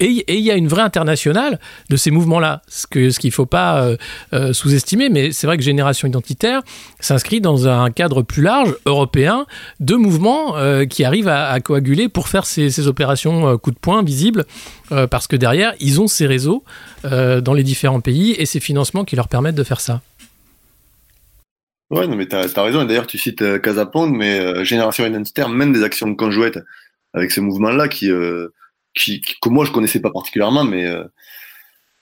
Et 0.03 0.35
il 0.35 0.43
y 0.43 0.51
a 0.51 0.55
une 0.55 0.67
vraie 0.67 0.81
internationale 0.81 1.59
de 1.89 1.95
ces 1.95 2.11
mouvements-là, 2.11 2.61
ce 2.67 2.87
qu'il 3.19 3.31
faut 3.31 3.45
pas 3.45 3.83
euh, 3.83 3.97
euh, 4.33 4.51
sous-estimer. 4.51 5.09
Mais 5.09 5.31
c'est 5.31 5.47
vrai 5.47 5.57
que 5.57 5.63
Génération 5.63 6.07
Identitaire 6.07 6.61
s'inscrit 6.99 7.39
dans 7.39 7.67
un 7.67 7.89
cadre 7.89 8.21
plus 8.21 8.41
large, 8.41 8.75
européen, 8.85 9.45
de 9.79 9.95
mouvements 9.95 10.57
euh, 10.57 10.85
qui 10.85 11.05
arrivent 11.05 11.29
à, 11.29 11.57
coaguler 11.61 12.09
pour 12.09 12.27
faire 12.27 12.45
ces, 12.45 12.69
ces 12.69 12.87
opérations 12.87 13.57
coup 13.57 13.71
de 13.71 13.77
poing 13.79 14.03
visibles, 14.03 14.45
parce 15.09 15.27
que 15.27 15.35
derrière, 15.35 15.73
ils 15.79 16.01
ont 16.01 16.07
ces 16.07 16.27
réseaux 16.27 16.63
dans 17.03 17.53
les 17.53 17.63
différents 17.63 18.01
pays 18.01 18.31
et 18.31 18.45
ces 18.45 18.59
financements 18.59 19.05
qui 19.05 19.15
leur 19.15 19.27
permettent 19.27 19.55
de 19.55 19.63
faire 19.63 19.79
ça. 19.79 20.01
Ouais, 21.89 22.07
non, 22.07 22.15
mais 22.15 22.25
t'as 22.25 22.47
as 22.55 22.61
raison. 22.63 22.81
Et 22.81 22.87
d'ailleurs, 22.87 23.07
tu 23.07 23.17
cites 23.17 23.41
euh, 23.41 23.59
Casa 23.59 23.85
Pound, 23.85 24.15
mais 24.15 24.65
Génération 24.65 25.05
Identitaire 25.05 25.49
mène 25.49 25.71
des 25.71 25.83
actions 25.83 26.13
conjointes 26.15 26.57
avec 27.13 27.31
ce 27.31 27.39
mouvement-là 27.39 27.87
qui, 27.87 28.09
qui, 28.93 29.21
qui- 29.21 29.35
que 29.41 29.49
moi 29.49 29.65
je 29.65 29.71
connaissais 29.71 29.99
pas 29.99 30.11
particulièrement, 30.11 30.63
mais 30.63 30.85
euh, 30.85 31.03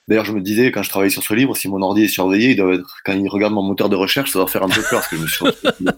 d'ailleurs, 0.08 0.24
je 0.24 0.32
me 0.32 0.40
disais 0.40 0.70
quand 0.72 0.82
je 0.82 0.90
travaillais 0.90 1.10
sur 1.10 1.22
ce 1.22 1.32
livre, 1.34 1.56
si 1.56 1.68
mon 1.68 1.80
ordi 1.82 2.02
est 2.04 2.08
surveillé, 2.08 2.50
il 2.50 2.56
doit 2.56 2.74
être, 2.74 2.96
quand 3.04 3.12
il 3.12 3.28
regarde 3.28 3.52
mon 3.54 3.62
moteur 3.62 3.88
de 3.88 3.96
recherche, 3.96 4.30
ça 4.32 4.38
doit 4.40 4.48
faire 4.48 4.62
un 4.62 4.68
peu 4.68 4.82
peur 4.82 5.00
parce 5.00 5.08
que 5.08 5.16
je 5.16 5.22
me 5.22 5.26
suis 5.26 5.44
retrouvé 5.44 5.92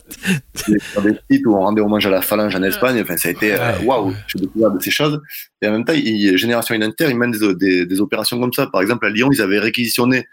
sur 0.55 1.03
des 1.03 1.15
sites 1.31 1.47
où 1.47 1.55
on 1.57 1.61
rendait 1.61 1.81
hommage 1.81 2.07
à 2.07 2.11
la 2.11 2.23
phalange 2.23 2.55
en 2.55 2.63
Espagne. 2.63 3.01
Enfin, 3.03 3.17
ça 3.17 3.29
a 3.29 3.33
été 3.33 3.55
euh, 3.55 3.79
waouh, 3.85 4.15
j'ai 4.29 4.39
découvert 4.41 4.71
de 4.71 4.81
ces 4.81 4.91
choses. 4.91 5.21
Et 5.63 5.69
en 5.69 5.73
même 5.73 5.85
temps, 5.85 5.95
il, 5.95 6.37
Génération 6.37 6.75
Identitaire, 6.75 7.11
ils 7.11 7.17
mènent 7.19 7.33
des, 7.33 7.55
des, 7.55 7.87
des 7.87 8.01
opérations 8.01 8.39
comme 8.39 8.53
ça. 8.53 8.67
Par 8.67 8.83
exemple, 8.83 9.07
à 9.07 9.11
Lyon, 9.11 9.31
ils 9.33 9.41
avaient 9.43 9.59
réquisitionné 9.59 10.27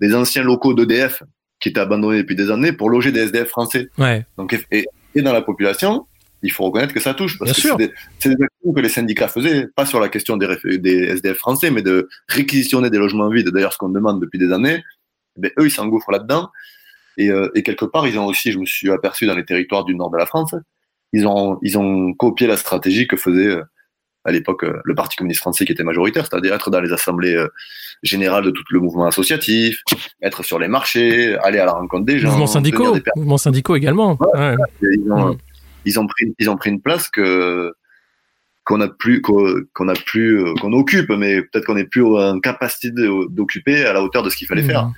des 0.00 0.14
anciens 0.14 0.42
locaux 0.42 0.74
d'EDF 0.74 1.22
qui 1.60 1.68
étaient 1.68 1.80
abandonnés 1.80 2.18
depuis 2.18 2.34
des 2.36 2.50
années 2.50 2.72
pour 2.72 2.90
loger 2.90 3.12
des 3.12 3.20
SDF 3.20 3.48
français. 3.48 3.88
Ouais. 3.98 4.26
Donc, 4.36 4.52
et, 4.72 4.84
et 5.14 5.22
dans 5.22 5.32
la 5.32 5.42
population, 5.42 6.06
il 6.42 6.50
faut 6.50 6.64
reconnaître 6.64 6.92
que 6.92 7.00
ça 7.00 7.14
touche. 7.14 7.38
Parce 7.38 7.52
Bien 7.52 7.54
que 7.54 7.60
sûr. 7.60 7.76
c'est 8.18 8.28
des, 8.28 8.36
des 8.36 8.44
actions 8.44 8.72
que 8.72 8.80
les 8.80 8.88
syndicats 8.88 9.28
faisaient, 9.28 9.68
pas 9.68 9.86
sur 9.86 10.00
la 10.00 10.08
question 10.08 10.36
des, 10.36 10.46
SDF 10.46 11.38
français, 11.38 11.70
mais 11.70 11.82
de 11.82 12.08
réquisitionner 12.28 12.90
des 12.90 12.98
logements 12.98 13.28
vides. 13.28 13.48
D'ailleurs, 13.48 13.72
ce 13.72 13.78
qu'on 13.78 13.88
demande 13.88 14.20
depuis 14.20 14.38
des 14.38 14.52
années, 14.52 14.82
ben, 15.36 15.50
eux, 15.58 15.66
ils 15.66 15.70
s'engouffrent 15.70 16.10
là-dedans. 16.10 16.50
Et, 17.16 17.30
euh, 17.30 17.50
et 17.54 17.62
quelque 17.62 17.84
part, 17.84 18.06
ils 18.06 18.18
ont 18.18 18.26
aussi, 18.26 18.52
je 18.52 18.58
me 18.58 18.66
suis 18.66 18.90
aperçu 18.90 19.26
dans 19.26 19.34
les 19.34 19.44
territoires 19.44 19.84
du 19.84 19.94
nord 19.94 20.10
de 20.10 20.16
la 20.16 20.26
France, 20.26 20.54
ils 21.12 21.26
ont, 21.26 21.58
ils 21.62 21.78
ont 21.78 22.14
copié 22.14 22.46
la 22.46 22.56
stratégie 22.56 23.06
que 23.06 23.18
faisait 23.18 23.48
euh, 23.48 23.62
à 24.24 24.32
l'époque 24.32 24.64
euh, 24.64 24.80
le 24.84 24.94
Parti 24.94 25.16
communiste 25.16 25.40
français 25.40 25.66
qui 25.66 25.72
était 25.72 25.84
majoritaire, 25.84 26.26
c'est-à-dire 26.26 26.54
être 26.54 26.70
dans 26.70 26.80
les 26.80 26.90
assemblées 26.90 27.36
générales 28.02 28.44
de 28.44 28.50
tout 28.50 28.62
le 28.70 28.80
mouvement 28.80 29.06
associatif, 29.06 29.82
être 30.22 30.42
sur 30.42 30.58
les 30.58 30.68
marchés, 30.68 31.36
aller 31.42 31.58
à 31.58 31.66
la 31.66 31.72
rencontre 31.72 32.06
des 32.06 32.18
gens. 32.18 32.30
Mouvements 32.30 32.46
syndicaux, 32.46 32.94
des 32.94 33.02
mouvements 33.16 33.38
syndicaux 33.38 33.76
également. 33.76 34.16
Ouais. 34.34 34.56
et 34.82 34.86
ils 34.94 35.12
ont, 35.12 35.36
Mm. 35.51 35.51
Ils 35.84 35.98
ont 36.00 36.06
pris, 36.06 36.34
ils 36.38 36.48
ont 36.50 36.56
pris 36.56 36.70
une 36.70 36.80
place 36.80 37.08
que 37.08 37.72
qu'on 38.64 38.80
a 38.80 38.88
plus, 38.88 39.20
qu'on 39.22 39.88
a 39.88 39.94
plus, 39.94 40.38
euh, 40.40 40.54
qu'on 40.60 40.72
occupe, 40.72 41.10
mais 41.10 41.42
peut-être 41.42 41.64
qu'on 41.66 41.74
n'est 41.74 41.84
plus 41.86 42.02
en 42.04 42.38
capacité 42.38 42.90
d'occuper 43.30 43.84
à 43.84 43.92
la 43.92 44.02
hauteur 44.04 44.22
de 44.22 44.30
ce 44.30 44.36
qu'il 44.36 44.46
fallait 44.46 44.62
Mm. 44.62 44.66
faire. 44.66 44.90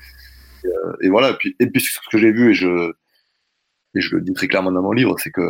Et 1.01 1.09
voilà. 1.09 1.31
Et 1.31 1.35
puis, 1.39 1.57
et 1.61 1.67
puis 1.69 1.81
ce 1.81 1.99
que 2.11 2.19
j'ai 2.19 2.31
vu 2.33 2.51
et 2.51 2.55
je 2.55 2.93
et 3.97 4.01
je 4.01 4.17
le 4.17 4.23
dis 4.23 4.33
très 4.35 4.49
clairement 4.49 4.73
dans 4.73 4.83
mon 4.83 4.93
livre, 4.93 5.17
c'est 5.19 5.31
que 5.31 5.41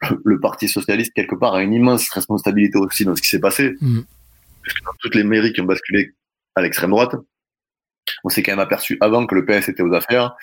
le 0.24 0.40
Parti 0.40 0.68
socialiste 0.68 1.12
quelque 1.14 1.34
part 1.36 1.54
a 1.54 1.62
une 1.62 1.72
immense 1.72 2.08
responsabilité 2.10 2.76
aussi 2.78 3.04
dans 3.04 3.14
ce 3.16 3.22
qui 3.22 3.28
s'est 3.28 3.40
passé, 3.40 3.74
Mm. 3.80 4.00
parce 4.64 4.74
que 4.78 4.84
dans 4.84 4.92
toutes 5.00 5.14
les 5.14 5.24
mairies 5.24 5.52
qui 5.52 5.60
ont 5.62 5.66
basculé 5.66 6.12
à 6.56 6.60
l'extrême 6.62 6.90
droite, 6.90 7.14
on 8.24 8.28
s'est 8.28 8.42
quand 8.42 8.52
même 8.52 8.58
aperçu 8.60 8.98
avant 9.00 9.26
que 9.26 9.34
le 9.34 9.46
PS 9.46 9.68
était 9.68 9.82
aux 9.82 9.94
affaires 9.94 10.34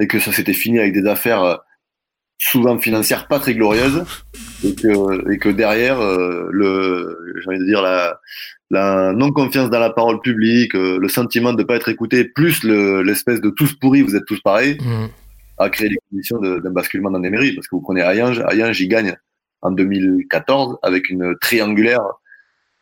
et 0.00 0.06
que 0.06 0.18
ça 0.20 0.32
s'était 0.32 0.54
fini 0.54 0.78
avec 0.78 0.92
des 0.94 1.06
affaires 1.06 1.42
euh, 1.42 1.56
souvent 2.38 2.78
financières 2.78 3.26
pas 3.26 3.38
très 3.40 3.54
glorieuses 3.54 4.04
et 4.64 4.74
que, 4.74 5.32
et 5.32 5.38
que 5.38 5.48
derrière 5.48 6.00
euh, 6.00 6.48
le 6.50 7.18
j'ai 7.42 7.48
envie 7.50 7.58
de 7.58 7.64
dire 7.64 7.82
la, 7.82 8.20
la 8.70 9.12
non 9.12 9.32
confiance 9.32 9.70
dans 9.70 9.80
la 9.80 9.90
parole 9.90 10.20
publique 10.20 10.74
euh, 10.76 10.98
le 11.00 11.08
sentiment 11.08 11.52
de 11.52 11.62
pas 11.64 11.74
être 11.76 11.88
écouté 11.88 12.24
plus 12.24 12.62
le- 12.62 13.02
l'espèce 13.02 13.40
de 13.40 13.50
tous 13.50 13.72
pourris 13.74 14.02
vous 14.02 14.14
êtes 14.16 14.24
tous 14.24 14.40
pareils 14.40 14.78
Mm. 14.80 15.06
a 15.58 15.68
créé 15.68 15.88
les 15.88 15.98
conditions 16.10 16.38
d'un 16.40 16.70
basculement 16.70 17.10
dans 17.10 17.18
les 17.18 17.30
mairies 17.30 17.54
parce 17.54 17.66
que 17.66 17.74
vous 17.74 17.82
prenez 17.82 18.02
Ayange 18.02 18.40
Ayange 18.48 18.80
il 18.80 18.88
gagne 18.88 19.16
en 19.62 19.72
2014 19.72 20.78
avec 20.82 21.08
une 21.10 21.34
triangulaire 21.40 22.00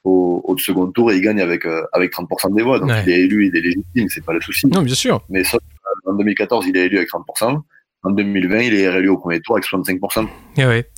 au, 0.05 0.43
au 0.45 0.59
second 0.59 0.87
tour 0.89 1.11
et 1.13 1.17
il 1.17 1.23
gagne 1.23 1.41
avec 1.41 1.65
euh, 1.65 1.83
avec 1.95 2.13
30% 2.13 2.55
des 2.55 2.63
voix 2.63 2.79
donc 2.79 2.91
Ouais. 2.91 3.03
il 3.07 3.11
est 3.13 3.21
élu 3.23 3.47
il 3.47 3.57
est 3.57 3.63
légitime 3.63 4.09
c'est 4.11 4.23
pas 4.25 4.35
le 4.35 4.41
souci 4.43 4.67
Non, 4.67 4.83
bien 4.83 4.95
sûr. 4.95 5.23
mais 5.31 5.43
sauf 5.45 5.61
qu'en 6.05 6.13
2014, 6.15 6.67
il 6.69 6.77
est 6.77 6.85
élu 6.87 6.99
avec 6.99 7.09
30%. 7.11 7.63
En 8.07 8.11
2020, 8.11 8.59
il 8.61 8.75
est 8.75 8.89
réélu 8.89 9.09
au 9.09 9.19
premier 9.19 9.41
tour 9.41 9.57
avec 9.57 9.67
65%. 9.67 10.29
Et 10.59 10.65
ouais. 10.65 10.89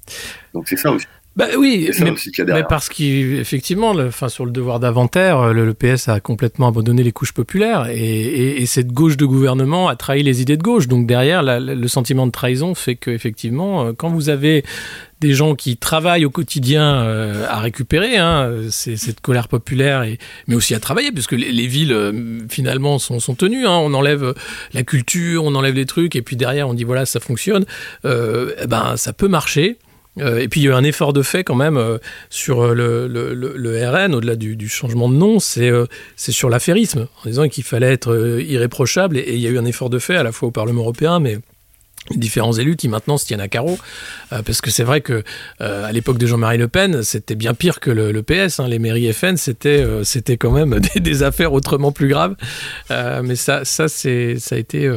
Donc 0.53 0.69
c'est 0.69 0.77
ça 0.77 0.93
aussi. 0.93 1.07
Bah 1.39 1.47
oui, 1.57 1.89
ça 1.93 2.03
mais, 2.05 2.11
aussi 2.11 2.31
qu'il 2.33 2.39
y 2.39 2.43
a 2.43 2.45
mais 2.47 2.51
derrière. 2.51 2.67
parce 2.67 2.89
qu'effectivement, 2.89 3.91
enfin, 3.93 4.29
sur 4.29 4.45
le 4.45 4.51
devoir 4.51 4.81
d'inventaire, 4.81 5.53
le, 5.55 5.65
le 5.65 5.73
PS 5.73 6.09
a 6.09 6.19
complètement 6.19 6.67
abandonné 6.67 7.05
les 7.05 7.13
couches 7.13 7.33
populaires 7.33 7.87
et, 7.89 7.95
et- 7.97 8.61
et 8.61 8.67
cette 8.67 8.89
gauche 8.89 9.17
de 9.17 9.25
gouvernement 9.25 9.89
a 9.89 9.95
trahi 9.95 10.25
les 10.25 10.43
idées 10.43 10.57
de 10.57 10.63
gauche. 10.65 10.89
Donc 10.89 11.07
derrière, 11.07 11.43
la- 11.45 11.61
le 11.61 11.89
sentiment 11.89 12.27
de 12.27 12.33
trahison 12.33 12.75
fait 12.75 12.97
qu'effectivement, 12.97 13.87
euh, 13.87 13.93
quand 13.97 14.09
vous 14.11 14.31
avez 14.31 14.65
des 15.21 15.33
gens 15.33 15.55
qui 15.55 15.77
travaillent 15.77 16.25
au 16.25 16.31
quotidien 16.31 17.03
euh, 17.05 17.45
à 17.49 17.61
récupérer 17.61 18.17
hein, 18.17 18.53
cette 18.71 19.21
colère 19.21 19.47
populaire, 19.49 20.03
et, 20.03 20.19
mais 20.49 20.57
aussi 20.57 20.75
à 20.75 20.81
travailler, 20.81 21.13
puisque 21.13 21.33
les, 21.33 21.53
les 21.53 21.67
villes 21.69 21.93
euh, 21.93 22.41
finalement 22.49 22.99
sont, 22.99 23.21
sont 23.21 23.35
tenues. 23.37 23.65
hein. 23.67 23.79
on 23.81 23.95
enlève 23.95 24.35
la 24.75 24.83
culture, 24.83 25.45
on 25.45 25.55
enlève 25.55 25.75
les 25.77 25.87
trucs, 25.87 26.17
et 26.17 26.23
puis 26.23 26.35
derrière 26.37 26.69
on 26.69 26.75
dit 26.75 26.85
voilà 26.85 27.07
ça 27.07 27.21
fonctionne. 27.21 27.65
Euh, 28.05 28.53
eh 28.63 28.67
ben 28.67 28.97
ça 28.97 29.13
peut 29.13 29.29
marcher. 29.29 29.77
Euh, 30.21 30.39
et 30.39 30.49
puis 30.49 30.61
il 30.61 30.65
y 30.65 30.69
a 30.69 30.71
eu 30.71 30.75
un 30.75 30.85
effort 30.85 31.13
de 31.13 31.23
fait 31.23 31.45
quand 31.45 31.55
même 31.55 31.77
euh, 31.77 31.99
sur 32.31 32.63
euh, 32.63 32.75
le, 32.75 33.91
RN, 33.91 34.15
au-delà 34.15 34.37
du, 34.37 34.69
changement 34.69 35.09
de 35.09 35.15
nom, 35.15 35.39
c'est 35.41 35.73
sur 36.17 36.51
l'affairisme, 36.51 37.09
en 37.25 37.29
disant 37.29 37.49
qu'il 37.49 37.65
fallait 37.65 37.93
être 37.93 38.41
irréprochable, 38.41 39.17
et, 39.17 39.35
il 39.35 39.41
y 39.41 39.47
a 39.47 39.51
eu 39.51 39.59
un 39.59 39.65
effort 39.65 39.91
de 39.91 39.99
fait 39.99 40.17
à 40.17 40.23
la 40.23 40.33
fois 40.33 40.49
au 40.49 40.53
Parlement 40.53 40.83
européen, 40.83 41.21
mais 41.21 41.39
différents 42.13 42.53
élus 42.53 42.77
qui 42.77 42.89
maintenant 42.89 43.19
se 43.19 43.27
tiennent 43.27 43.41
à 43.41 43.49
carreau, 43.49 43.79
parce 44.31 44.61
que 44.61 44.71
c'est 44.71 44.85
vrai 44.85 45.01
que 45.01 45.23
à 45.59 45.93
l'époque 45.93 46.19
de 46.19 46.27
Jean-Marie 46.27 46.59
Le 46.59 46.69
Pen, 46.69 47.03
c'était 47.03 47.35
bien 47.35 47.55
pire 47.55 47.81
que 47.81 47.91
le, 47.91 48.23
PS, 48.23 48.61
hein. 48.61 48.69
les 48.69 48.79
mairies 48.79 49.13
FN, 49.13 49.37
c'était 49.37 50.37
quand 50.39 50.53
même 50.53 50.79
des, 50.97 51.23
affaires 51.23 51.53
autrement 51.53 51.93
plus 51.93 52.09
graves, 52.09 52.35
mais 52.91 53.37
ça, 53.37 53.65
ça, 53.65 53.85
a 53.85 54.57
été 54.57 54.91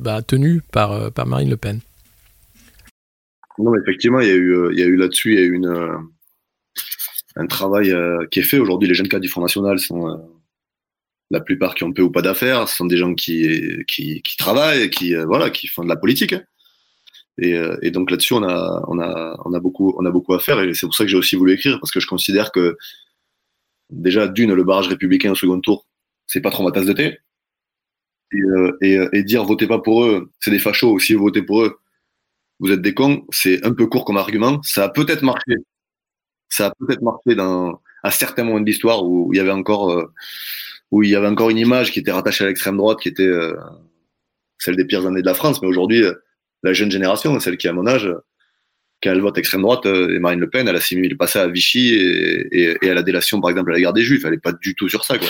bah, 0.00 0.20
tenu 0.22 0.62
par 0.70 1.10
Marine 1.26 1.50
Le 1.50 1.56
Pen. 1.56 1.80
Non, 3.58 3.74
effectivement, 3.76 4.20
il 4.20 4.28
y 4.28 4.30
a 4.30 4.34
eu, 4.34 4.54
euh, 4.54 4.72
il 4.72 4.78
y 4.78 4.82
a 4.82 4.86
eu 4.86 4.96
là-dessus, 4.96 5.32
il 5.32 5.38
y 5.38 5.42
a 5.42 5.44
eu 5.44 5.54
une, 5.54 5.66
euh, 5.66 5.96
un 7.36 7.46
travail 7.46 7.90
euh, 7.92 8.26
qui 8.30 8.40
est 8.40 8.44
fait. 8.44 8.58
Aujourd'hui, 8.58 8.88
les 8.88 8.94
jeunes 8.94 9.08
cadres 9.08 9.22
du 9.22 9.28
Front 9.28 9.42
National 9.42 9.78
sont 9.78 10.28
la 11.30 11.40
plupart 11.40 11.74
qui 11.74 11.84
ont 11.84 11.92
peu 11.92 12.02
ou 12.02 12.10
pas 12.10 12.22
d'affaires. 12.22 12.68
Ce 12.68 12.76
sont 12.76 12.86
des 12.86 12.96
gens 12.96 13.14
qui, 13.14 13.84
qui, 13.86 14.22
qui 14.22 14.36
travaillent, 14.36 14.90
qui, 14.90 15.14
voilà, 15.14 15.50
qui 15.50 15.66
font 15.66 15.82
de 15.82 15.88
la 15.88 15.96
politique. 15.96 16.34
hein. 16.34 16.42
Et, 17.38 17.90
donc 17.90 18.10
là-dessus, 18.10 18.34
on 18.34 18.42
a, 18.42 18.84
on, 18.88 18.98
a, 19.00 19.40
on, 19.44 19.54
a 19.54 19.60
beaucoup, 19.60 19.94
on 19.98 20.04
a 20.04 20.10
beaucoup 20.10 20.34
à 20.34 20.38
faire. 20.40 20.60
Et 20.60 20.74
c'est 20.74 20.86
pour 20.86 20.94
ça 20.94 21.04
que 21.04 21.10
j'ai 21.10 21.16
aussi 21.16 21.36
voulu 21.36 21.52
écrire, 21.52 21.80
parce 21.80 21.90
que 21.90 22.00
je 22.00 22.06
considère 22.06 22.52
que 22.52 22.76
déjà, 23.90 24.28
d'une, 24.28 24.52
le 24.52 24.64
barrage 24.64 24.88
républicain 24.88 25.32
au 25.32 25.34
second 25.34 25.60
tour, 25.60 25.86
c'est 26.26 26.42
pas 26.42 26.50
trop 26.50 26.62
ma 26.64 26.72
tasse 26.72 26.86
de 26.86 26.92
thé. 26.92 27.18
Et, 28.32 28.40
et, 28.82 28.98
et 29.12 29.22
dire 29.24 29.44
votez 29.44 29.66
pas 29.66 29.78
pour 29.78 30.04
eux, 30.04 30.30
c'est 30.40 30.50
des 30.50 30.58
fachos. 30.58 30.98
Si 30.98 31.14
vous 31.14 31.24
votez 31.24 31.42
pour 31.42 31.62
eux, 31.62 31.78
vous 32.62 32.70
êtes 32.70 32.80
des 32.80 32.94
cons, 32.94 33.26
c'est 33.30 33.66
un 33.66 33.72
peu 33.72 33.86
court 33.86 34.04
comme 34.04 34.16
argument. 34.16 34.60
Ça 34.62 34.84
a 34.84 34.88
peut-être 34.88 35.22
marché. 35.22 35.56
Ça 36.48 36.66
a 36.66 36.72
peut-être 36.78 37.02
marché 37.02 37.34
dans, 37.34 37.80
à 38.04 38.10
certains 38.12 38.44
moments 38.44 38.60
de 38.60 38.66
l'histoire 38.66 39.04
où 39.04 39.32
il 39.32 39.36
y 39.36 39.40
avait 39.40 39.50
encore, 39.50 39.90
euh, 39.90 40.12
où 40.92 41.02
il 41.02 41.10
y 41.10 41.16
avait 41.16 41.26
encore 41.26 41.50
une 41.50 41.58
image 41.58 41.90
qui 41.90 41.98
était 41.98 42.12
rattachée 42.12 42.44
à 42.44 42.46
l'extrême 42.46 42.76
droite, 42.76 43.00
qui 43.00 43.08
était 43.08 43.26
euh, 43.26 43.56
celle 44.58 44.76
des 44.76 44.84
pires 44.84 45.04
années 45.06 45.22
de 45.22 45.26
la 45.26 45.34
France. 45.34 45.60
Mais 45.60 45.66
aujourd'hui, 45.66 46.04
euh, 46.04 46.14
la 46.62 46.72
jeune 46.72 46.90
génération, 46.90 47.38
celle 47.40 47.56
qui 47.56 47.66
a 47.66 47.72
mon 47.72 47.86
âge, 47.88 48.08
quand 49.02 49.10
elle 49.10 49.20
vote 49.20 49.36
extrême 49.38 49.62
droite, 49.62 49.84
et 49.84 50.20
Marine 50.20 50.38
Le 50.38 50.48
Pen, 50.48 50.68
elle 50.68 50.76
assimile 50.76 51.10
le 51.10 51.16
passé 51.16 51.40
à 51.40 51.48
Vichy 51.48 51.94
et, 51.94 52.46
et, 52.52 52.76
et 52.80 52.90
à 52.90 52.94
la 52.94 53.02
délation, 53.02 53.40
par 53.40 53.50
exemple, 53.50 53.72
à 53.72 53.74
la 53.74 53.80
guerre 53.80 53.92
des 53.92 54.04
Juifs. 54.04 54.24
Elle 54.24 54.30
n'est 54.30 54.38
pas 54.38 54.52
du 54.52 54.76
tout 54.76 54.88
sur 54.88 55.04
ça, 55.04 55.18
quoi. 55.18 55.28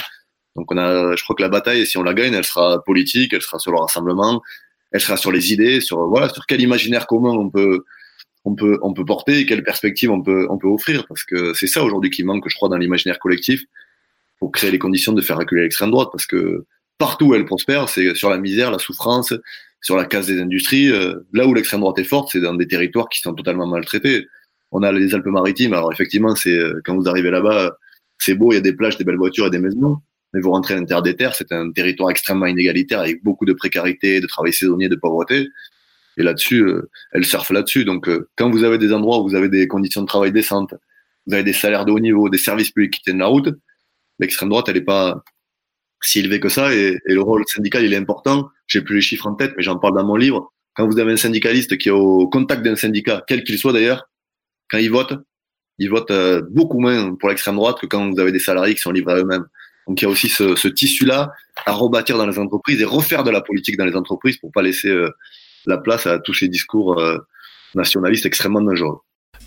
Donc 0.55 0.71
on 0.71 0.77
a, 0.77 1.16
je 1.16 1.23
crois 1.23 1.35
que 1.35 1.40
la 1.42 1.49
bataille, 1.49 1.87
si 1.87 1.97
on 1.97 2.03
la 2.03 2.12
gagne, 2.12 2.35
elle 2.35 2.45
sera 2.45 2.85
politique, 2.85 3.33
elle 3.33 3.40
sera 3.40 3.59
sur 3.59 3.73
le 3.73 3.79
rassemblement, 3.79 4.42
elle 4.93 5.01
sera 5.01 5.17
sur 5.17 5.33
les 5.33 5.53
idées, 5.53 5.81
sur 5.81 6.07
voilà, 6.09 6.29
sur 6.29 6.47
quel 6.47 6.61
imaginaire 6.61 7.07
commun 7.07 7.31
on 7.31 7.51
peut, 7.51 7.85
on 8.45 8.55
peut, 8.55 8.79
on 8.83 8.93
peut 8.93 9.05
porter, 9.05 9.47
quelle 9.47 9.63
perspective 9.63 10.11
on 10.11 10.23
peut, 10.23 10.47
on 10.51 10.59
peut 10.59 10.69
offrir, 10.69 11.07
parce 11.07 11.25
que 11.25 11.55
c'est 11.55 11.67
ça 11.67 11.83
aujourd'hui 11.83 12.11
qui 12.11 12.25
manque, 12.25 12.49
je 12.49 12.55
crois, 12.55 12.69
dans 12.69 12.77
l'imaginaire 12.77 13.19
collectif, 13.19 13.63
pour 14.39 14.53
créer 14.53 14.71
les 14.71 14.79
conditions 14.79 15.13
de 15.13 15.23
faire 15.23 15.39
reculer 15.39 15.63
l'extrême 15.63 15.91
droite, 15.91 16.09
parce 16.13 16.27
que 16.27 16.67
partout 16.99 17.27
où 17.27 17.35
elle 17.35 17.45
prospère, 17.45 17.89
c'est 17.89 18.15
sur 18.15 18.31
la 18.31 18.39
misère, 18.39 18.71
la 18.71 18.79
souffrance, 18.79 19.33
sur 19.81 19.97
la 19.97 20.05
casse 20.05 20.27
des 20.27 20.41
industries. 20.41 20.91
euh, 20.91 21.15
là 21.33 21.47
où 21.47 21.55
l'extrême 21.55 21.81
droite 21.81 21.99
est 21.99 22.05
forte, 22.05 22.31
c'est 22.33 22.41
dans 22.41 22.55
des 22.55 22.67
territoires 22.67 23.09
qui 23.09 23.21
sont 23.21 23.35
totalement 23.35 23.67
maltraités. 23.67 24.27
On 24.71 24.83
a 24.83 24.93
les 24.93 25.15
Alpes-Maritimes, 25.15 25.75
alors 25.75 25.93
effectivement, 25.93 26.35
c'est 26.35 26.57
euh, 26.57 26.81
quand 26.85 26.97
vous 26.97 27.09
arrivez 27.09 27.31
là-bas, 27.31 27.77
c'est 28.19 28.35
beau, 28.35 28.53
il 28.53 28.57
y 28.57 28.59
a 28.59 28.61
des 28.61 28.73
plages, 28.73 28.97
des 28.97 29.05
belles 29.05 29.17
voitures 29.17 29.47
et 29.47 29.51
des 29.51 29.59
maisons. 29.59 29.99
Mais 30.33 30.40
vous 30.40 30.51
rentrez 30.51 30.75
à 30.75 30.77
l'intérieur 30.79 31.03
des 31.03 31.16
terres, 31.16 31.35
c'est 31.35 31.53
un 31.53 31.71
territoire 31.71 32.11
extrêmement 32.11 32.47
inégalitaire 32.47 33.01
avec 33.01 33.23
beaucoup 33.23 33.45
de 33.45 33.53
précarité, 33.53 34.21
de 34.21 34.27
travail 34.27 34.53
saisonnier, 34.53 34.88
de 34.88 34.97
pauvreté. 34.97 35.49
Et 36.16 36.23
là-dessus, 36.23 36.62
euh, 36.62 36.90
elle 37.12 37.25
surfe 37.25 37.51
là-dessus. 37.51 37.85
Donc, 37.85 38.09
euh, 38.09 38.29
quand 38.37 38.51
vous 38.51 38.64
avez 38.64 38.79
des 38.79 38.92
endroits 38.92 39.21
où 39.21 39.29
vous 39.29 39.35
avez 39.35 39.49
des 39.49 39.68
conditions 39.68 40.03
de 40.03 40.07
travail 40.07 40.33
décentes, 40.33 40.75
vous 41.27 41.35
avez 41.35 41.45
des 41.45 41.53
salaires 41.53 41.85
de 41.85 41.92
haut 41.92 42.01
niveau, 42.01 42.29
des 42.29 42.38
services 42.38 42.71
publics 42.71 42.95
qui 42.95 43.03
tiennent 43.03 43.18
la 43.18 43.27
route, 43.27 43.49
l'extrême 44.18 44.49
droite, 44.49 44.68
elle 44.68 44.77
n'est 44.77 44.81
pas 44.83 45.23
si 46.03 46.21
élevée 46.21 46.40
que 46.40 46.49
ça. 46.49 46.75
Et, 46.75 46.99
et 47.07 47.14
le 47.14 47.21
rôle 47.23 47.45
syndical, 47.47 47.85
il 47.85 47.92
est 47.92 47.97
important. 47.97 48.49
J'ai 48.66 48.83
plus 48.83 48.97
les 48.97 49.03
chiffres 49.03 49.27
en 49.27 49.35
tête, 49.35 49.53
mais 49.57 49.62
j'en 49.62 49.79
parle 49.79 49.95
dans 49.95 50.05
mon 50.05 50.16
livre. 50.16 50.53
Quand 50.75 50.87
vous 50.87 50.99
avez 50.99 51.12
un 51.12 51.16
syndicaliste 51.16 51.77
qui 51.79 51.88
est 51.88 51.92
au 51.92 52.29
contact 52.29 52.62
d'un 52.62 52.77
syndicat, 52.77 53.23
quel 53.27 53.45
qu'il 53.45 53.59
soit 53.59 53.73
d'ailleurs, 53.73 54.09
quand 54.71 54.79
il 54.79 54.90
vote, 54.90 55.14
il 55.79 55.90
vote 55.90 56.11
euh, 56.11 56.42
beaucoup 56.51 56.81
moins 56.81 57.14
pour 57.14 57.29
l'extrême 57.29 57.57
droite 57.57 57.79
que 57.81 57.87
quand 57.87 58.11
vous 58.11 58.21
avez 58.21 58.33
des 58.33 58.38
salariés 58.38 58.75
qui 58.75 58.81
sont 58.81 58.90
livrés 58.90 59.14
à 59.14 59.16
eux-mêmes. 59.18 59.47
Donc 59.87 60.01
il 60.01 60.05
y 60.05 60.09
a 60.09 60.11
aussi 60.11 60.29
ce, 60.29 60.57
ce 60.57 60.68
tissu-là 60.68 61.33
à 61.66 61.73
rebâtir 61.73 62.18
dans 62.18 62.27
les 62.27 62.38
entreprises 62.38 62.81
et 62.81 62.85
refaire 62.85 63.25
de 63.25 63.31
la 63.31 63.40
politique 63.40 63.77
dans 63.77 63.85
les 63.85 63.97
entreprises 63.97 64.37
pour 64.38 64.53
pas 64.53 64.62
laisser 64.62 64.88
euh, 64.88 65.11
la 65.66 65.79
place 65.79 66.07
à 66.07 66.18
tous 66.18 66.35
ces 66.35 66.49
discours 66.49 67.01
euh, 67.01 67.18
nationalistes 67.75 68.27
extrêmement 68.27 68.61
dangereux. 68.61 69.01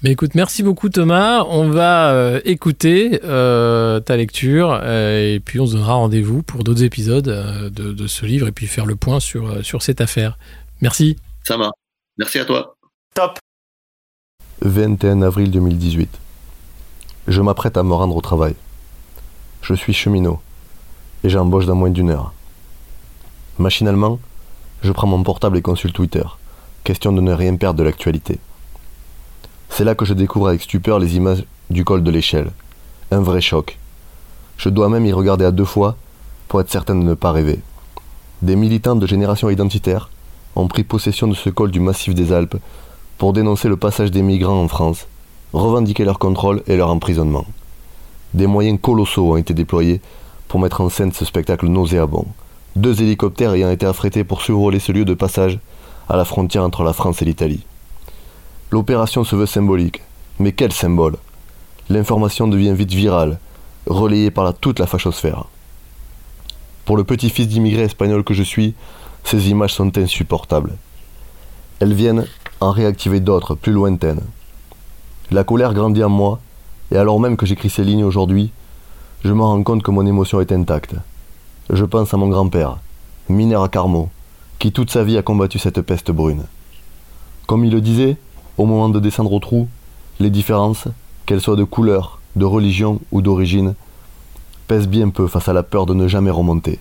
Mais 0.04 0.12
écoute, 0.12 0.36
merci 0.36 0.62
beaucoup 0.62 0.89
Thomas. 0.89 1.43
On 1.43 1.69
va 1.69 2.12
euh, 2.12 2.41
écouter 2.43 3.21
euh, 3.24 4.00
ta 4.00 4.17
lecture 4.17 4.80
euh, 4.84 5.36
et 5.36 5.39
puis 5.39 5.60
on 5.60 5.65
se 5.65 5.74
donnera 5.74 5.93
rendez-vous 5.93 6.43
pour 6.43 6.63
d'autres 6.63 6.84
épisodes 6.84 7.28
euh, 7.28 7.69
de, 7.69 7.93
de 7.93 8.08
ce 8.08 8.26
livre 8.26 8.48
et 8.48 8.52
puis 8.52 8.67
faire 8.67 8.86
le 8.86 8.95
point 8.95 9.19
sur, 9.19 9.65
sur 9.65 9.82
cette 9.82 10.02
affaire. 10.02 10.38
Merci. 10.82 11.17
Ça 11.43 11.58
marche. 11.58 11.78
Merci 12.17 12.39
à 12.39 12.45
toi. 12.45 12.76
Top 13.13 13.39
21 14.62 15.21
avril 15.21 15.52
2018. 15.52 16.10
Je 17.28 17.41
m'apprête 17.41 17.78
à 17.78 17.84
me 17.84 17.93
rendre 17.93 18.15
au 18.15 18.21
travail. 18.21 18.56
Je 19.67 19.73
suis 19.73 19.93
cheminot 19.93 20.39
et 21.23 21.30
j'embauche 21.30 21.65
dans 21.65 21.73
moins 21.73 21.89
d'une 21.89 22.12
heure. 22.12 22.34
Machinalement, 23.58 24.19
je 24.84 24.91
prends 24.91 25.08
mon 25.08 25.23
portable 25.23 25.58
et 25.58 25.63
consulte 25.63 25.95
Twitter, 25.95 26.21
question 26.84 27.12
de 27.12 27.19
ne 27.19 27.34
rien 27.34 27.56
perdre 27.56 27.80
de 27.80 27.84
l'actualité. 27.84 28.38
C'est 29.69 29.84
là 29.84 29.95
que 29.95 30.06
je 30.06 30.13
découvre 30.13 30.49
avec 30.49 30.62
stupeur 30.62 30.99
les 30.99 31.15
images 31.15 31.45
du 31.71 31.84
col 31.84 32.04
de 32.04 32.12
l'échelle. 32.12 32.51
Un 33.10 33.21
vrai 33.21 33.41
choc. 33.41 33.80
Je 34.58 34.69
dois 34.69 34.88
même 34.88 35.08
y 35.08 35.12
regarder 35.12 35.45
à 35.45 35.51
deux 35.51 35.65
fois 35.65 35.95
pour 36.47 36.62
être 36.62 36.69
certain 36.69 36.93
de 36.93 37.01
ne 37.01 37.15
pas 37.15 37.32
rêver. 37.32 37.60
Des 38.43 38.56
militants 38.56 38.95
de 38.95 39.08
génération 39.08 39.49
identitaire 39.49 40.12
ont 40.56 40.67
pris 40.67 40.84
possession 40.84 41.28
de 41.28 41.34
ce 41.34 41.49
col 41.49 41.71
du 41.71 41.80
massif 41.80 42.13
des 42.13 42.34
Alpes 42.34 42.58
pour 43.17 43.34
dénoncer 43.34 43.67
le 43.67 43.78
passage 43.78 44.12
des 44.12 44.21
migrants 44.21 44.62
en 44.62 44.67
France, 44.67 45.08
revendiquer 45.54 46.06
leur 46.06 46.19
contrôle 46.19 46.62
et 46.67 46.78
leur 46.78 46.91
emprisonnement. 46.91 47.47
Des 48.36 48.48
moyens 48.48 48.80
colossaux 48.82 49.32
ont 49.32 49.38
été 49.38 49.54
déployés 49.54 50.02
pour 50.50 50.60
mettre 50.60 50.82
en 50.82 50.89
scène 50.89 51.13
ce 51.13 51.24
spectacle 51.24 51.67
nauséabond, 51.67 52.26
deux 52.76 53.02
hélicoptères 53.02 53.54
ayant 53.54 53.71
été 53.71 53.86
affrétés 53.86 54.26
pour 54.26 54.41
survoler 54.41 54.80
ce 54.80 54.91
lieu 54.91 55.06
de 55.06 55.13
passage 55.13 55.58
à 56.10 56.17
la 56.17 56.26
frontière 56.26 56.65
entre 56.65 56.84
la 56.84 56.91
France 56.91 57.21
et 57.21 57.26
l'Italie. 57.26 57.63
L'opération 58.71 59.24
se 59.24 59.38
veut 59.38 59.45
symbolique, 59.45 60.02
mais 60.38 60.52
quel 60.52 60.74
symbole? 60.74 61.15
L'information 61.88 62.50
devient 62.50 62.74
vite 62.74 62.91
virale, 62.91 63.39
relayée 63.88 64.32
par 64.32 64.54
toute 64.54 64.80
la 64.80 64.86
fachosphère. 64.86 65.45
Pour 66.84 66.98
le 66.98 67.06
petit-fils 67.06 67.48
d'immigrés 67.48 67.84
espagnols 67.84 68.26
que 68.26 68.34
je 68.34 68.43
suis, 68.43 68.74
ces 69.24 69.50
images 69.50 69.76
sont 69.76 69.98
insupportables. 69.98 70.76
Elles 71.80 71.93
viennent 71.93 72.28
en 72.60 72.71
réactiver 72.71 73.21
d'autres, 73.21 73.56
plus 73.56 73.71
lointaines. 73.71 74.24
La 75.32 75.45
colère 75.45 75.74
grandit 75.74 76.04
en 76.04 76.10
moi, 76.10 76.41
et 76.91 76.98
alors 76.98 77.19
même 77.19 77.38
que 77.38 77.45
j'écris 77.45 77.69
ces 77.69 77.84
lignes 77.84 78.04
aujourd'hui, 78.04 78.52
je 79.24 79.34
me 79.34 79.41
rends 79.41 79.63
compte 79.63 79.84
que 79.84 79.91
mon 79.91 80.06
émotion 80.06 80.39
est 80.39 80.52
intacte. 80.52 80.95
Je 81.69 81.84
pense 81.84 82.13
à 82.13 82.17
mon 82.17 82.28
grand-père, 82.28 82.78
mineur 83.28 83.63
à 83.63 83.69
Carmaux, 83.69 84.10
qui 84.60 84.71
toute 84.71 84.91
sa 84.91 85.04
vie 85.04 85.17
a 85.17 85.24
combattu 85.24 85.58
cette 85.58 85.82
peste 85.82 86.12
brune. 86.12 86.43
Comme 87.48 87.65
il 87.65 87.71
le 87.71 87.82
disait, 87.82 88.17
au 88.58 88.65
moment 88.65 88.89
de 88.89 89.00
descendre 89.00 89.34
au 89.34 89.39
trou, 89.39 89.67
les 90.19 90.30
différences, 90.30 90.88
qu'elles 91.26 91.41
soient 91.41 91.56
de 91.56 91.63
couleur, 91.63 92.19
de 92.36 92.45
religion 92.45 93.00
ou 93.12 93.21
d'origine, 93.21 93.74
pèsent 94.67 94.88
bien 94.88 95.10
peu 95.10 95.28
face 95.28 95.50
à 95.50 95.54
la 95.54 95.63
peur 95.63 95.86
de 95.86 95.93
ne 95.93 96.08
jamais 96.08 96.32
remonter. 96.32 96.80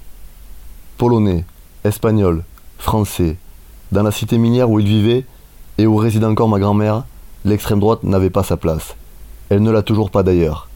Polonais, 0.99 1.45
Espagnol, 1.85 2.45
Français, 2.79 3.37
dans 3.93 4.03
la 4.03 4.11
cité 4.11 4.39
minière 4.39 4.71
où 4.71 4.81
il 4.81 4.87
vivait 4.87 5.25
et 5.79 5.87
où 5.87 5.97
réside 5.97 6.25
encore 6.25 6.49
ma 6.49 6.59
grand-mère, 6.59 7.05
l'extrême 7.45 7.81
droite 7.81 8.05
n'avait 8.05 8.31
pas 8.31 8.43
sa 8.43 8.57
place. 8.57 8.97
Elle 9.55 9.63
ne 9.63 9.71
l'a 9.71 9.85
toujours 9.85 10.11
pas 10.11 10.25
d'ailleurs, 10.25 10.67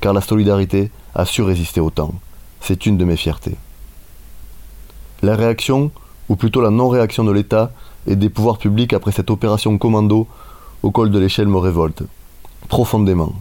car 0.00 0.12
la 0.12 0.20
solidarité 0.20 0.90
a 1.14 1.24
su 1.24 1.42
résister 1.42 1.80
au 1.80 1.90
temps. 1.90 2.12
C'est 2.60 2.84
une 2.84 2.96
de 2.96 3.04
mes 3.04 3.14
fiertés. 3.14 3.54
La 5.22 5.36
réaction, 5.36 5.92
ou 6.28 6.34
plutôt 6.34 6.60
la 6.60 6.70
non-réaction 6.70 7.22
de 7.22 7.30
l'État, 7.30 7.70
et 8.08 8.16
des 8.16 8.28
pouvoirs 8.28 8.58
publics 8.58 8.92
après 8.94 9.12
cette 9.12 9.30
opération 9.30 9.78
commando 9.78 10.26
au 10.82 10.90
col 10.90 11.12
de 11.12 11.20
l'échelle 11.20 11.46
me 11.46 11.58
révolte, 11.58 12.02
profondément. 12.66 13.32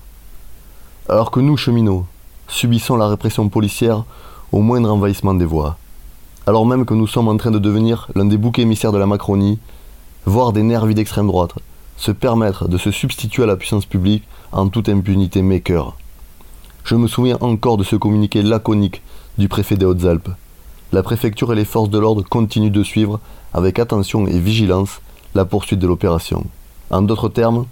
Alors 1.10 1.32
que 1.32 1.39
nous, 1.39 1.58
cheminots, 1.58 2.06
subissons 2.48 2.95
la 2.95 3.08
répression 3.08 3.50
policière 3.50 4.04
au 4.52 4.60
moindre 4.60 4.93
envahissement 4.93 5.34
des 5.34 5.45
voies, 5.45 5.80
alors 6.45 6.67
même 6.67 6.86
que 6.86 6.93
nous 6.93 7.08
sommes 7.08 7.28
en 7.28 7.38
train 7.38 7.50
de 7.50 7.58
devenir 7.58 8.08
l'un 8.13 8.26
des 8.26 8.38
boucs 8.38 8.60
émissaires 8.60 8.91
de 8.91 9.00
la 9.00 9.08
Macronie, 9.08 9.58
voire 10.28 10.54
des 10.54 10.62
nervis 10.62 10.93
d'extrême 10.93 11.26
droite, 11.26 11.56
se 11.98 12.12
permettre 12.12 12.68
de 12.68 12.78
se 12.78 12.92
substituer 12.92 13.44
à 13.44 13.48
la 13.48 13.56
puissance 13.56 13.86
publique 13.86 14.24
en 14.52 14.68
toute 14.70 14.90
impunité 14.90 15.42
maker. 15.42 15.96
Je 16.84 16.96
me 16.96 17.08
souviens 17.08 17.38
encore 17.42 17.78
de 17.78 17.84
ce 17.84 17.96
communiqué 17.96 18.42
laconique 18.42 19.02
du 19.38 19.48
préfet 19.48 19.76
des 19.76 19.86
Hautes-Alpes. 19.86 20.30
La 20.92 21.04
préfecture 21.04 21.52
et 21.52 21.56
les 21.56 21.66
forces 21.66 21.90
de 21.90 21.98
l'ordre 21.98 22.24
continuent 22.24 22.72
de 22.72 22.84
suivre 22.84 23.20
avec 23.54 23.80
attention 23.80 24.28
et 24.28 24.40
vigilance 24.40 25.02
la 25.34 25.46
poursuite 25.46 25.80
de 25.80 25.88
l'opération. 25.88 26.46
En 26.90 27.02
d'autres 27.02 27.30
termes, 27.30 27.66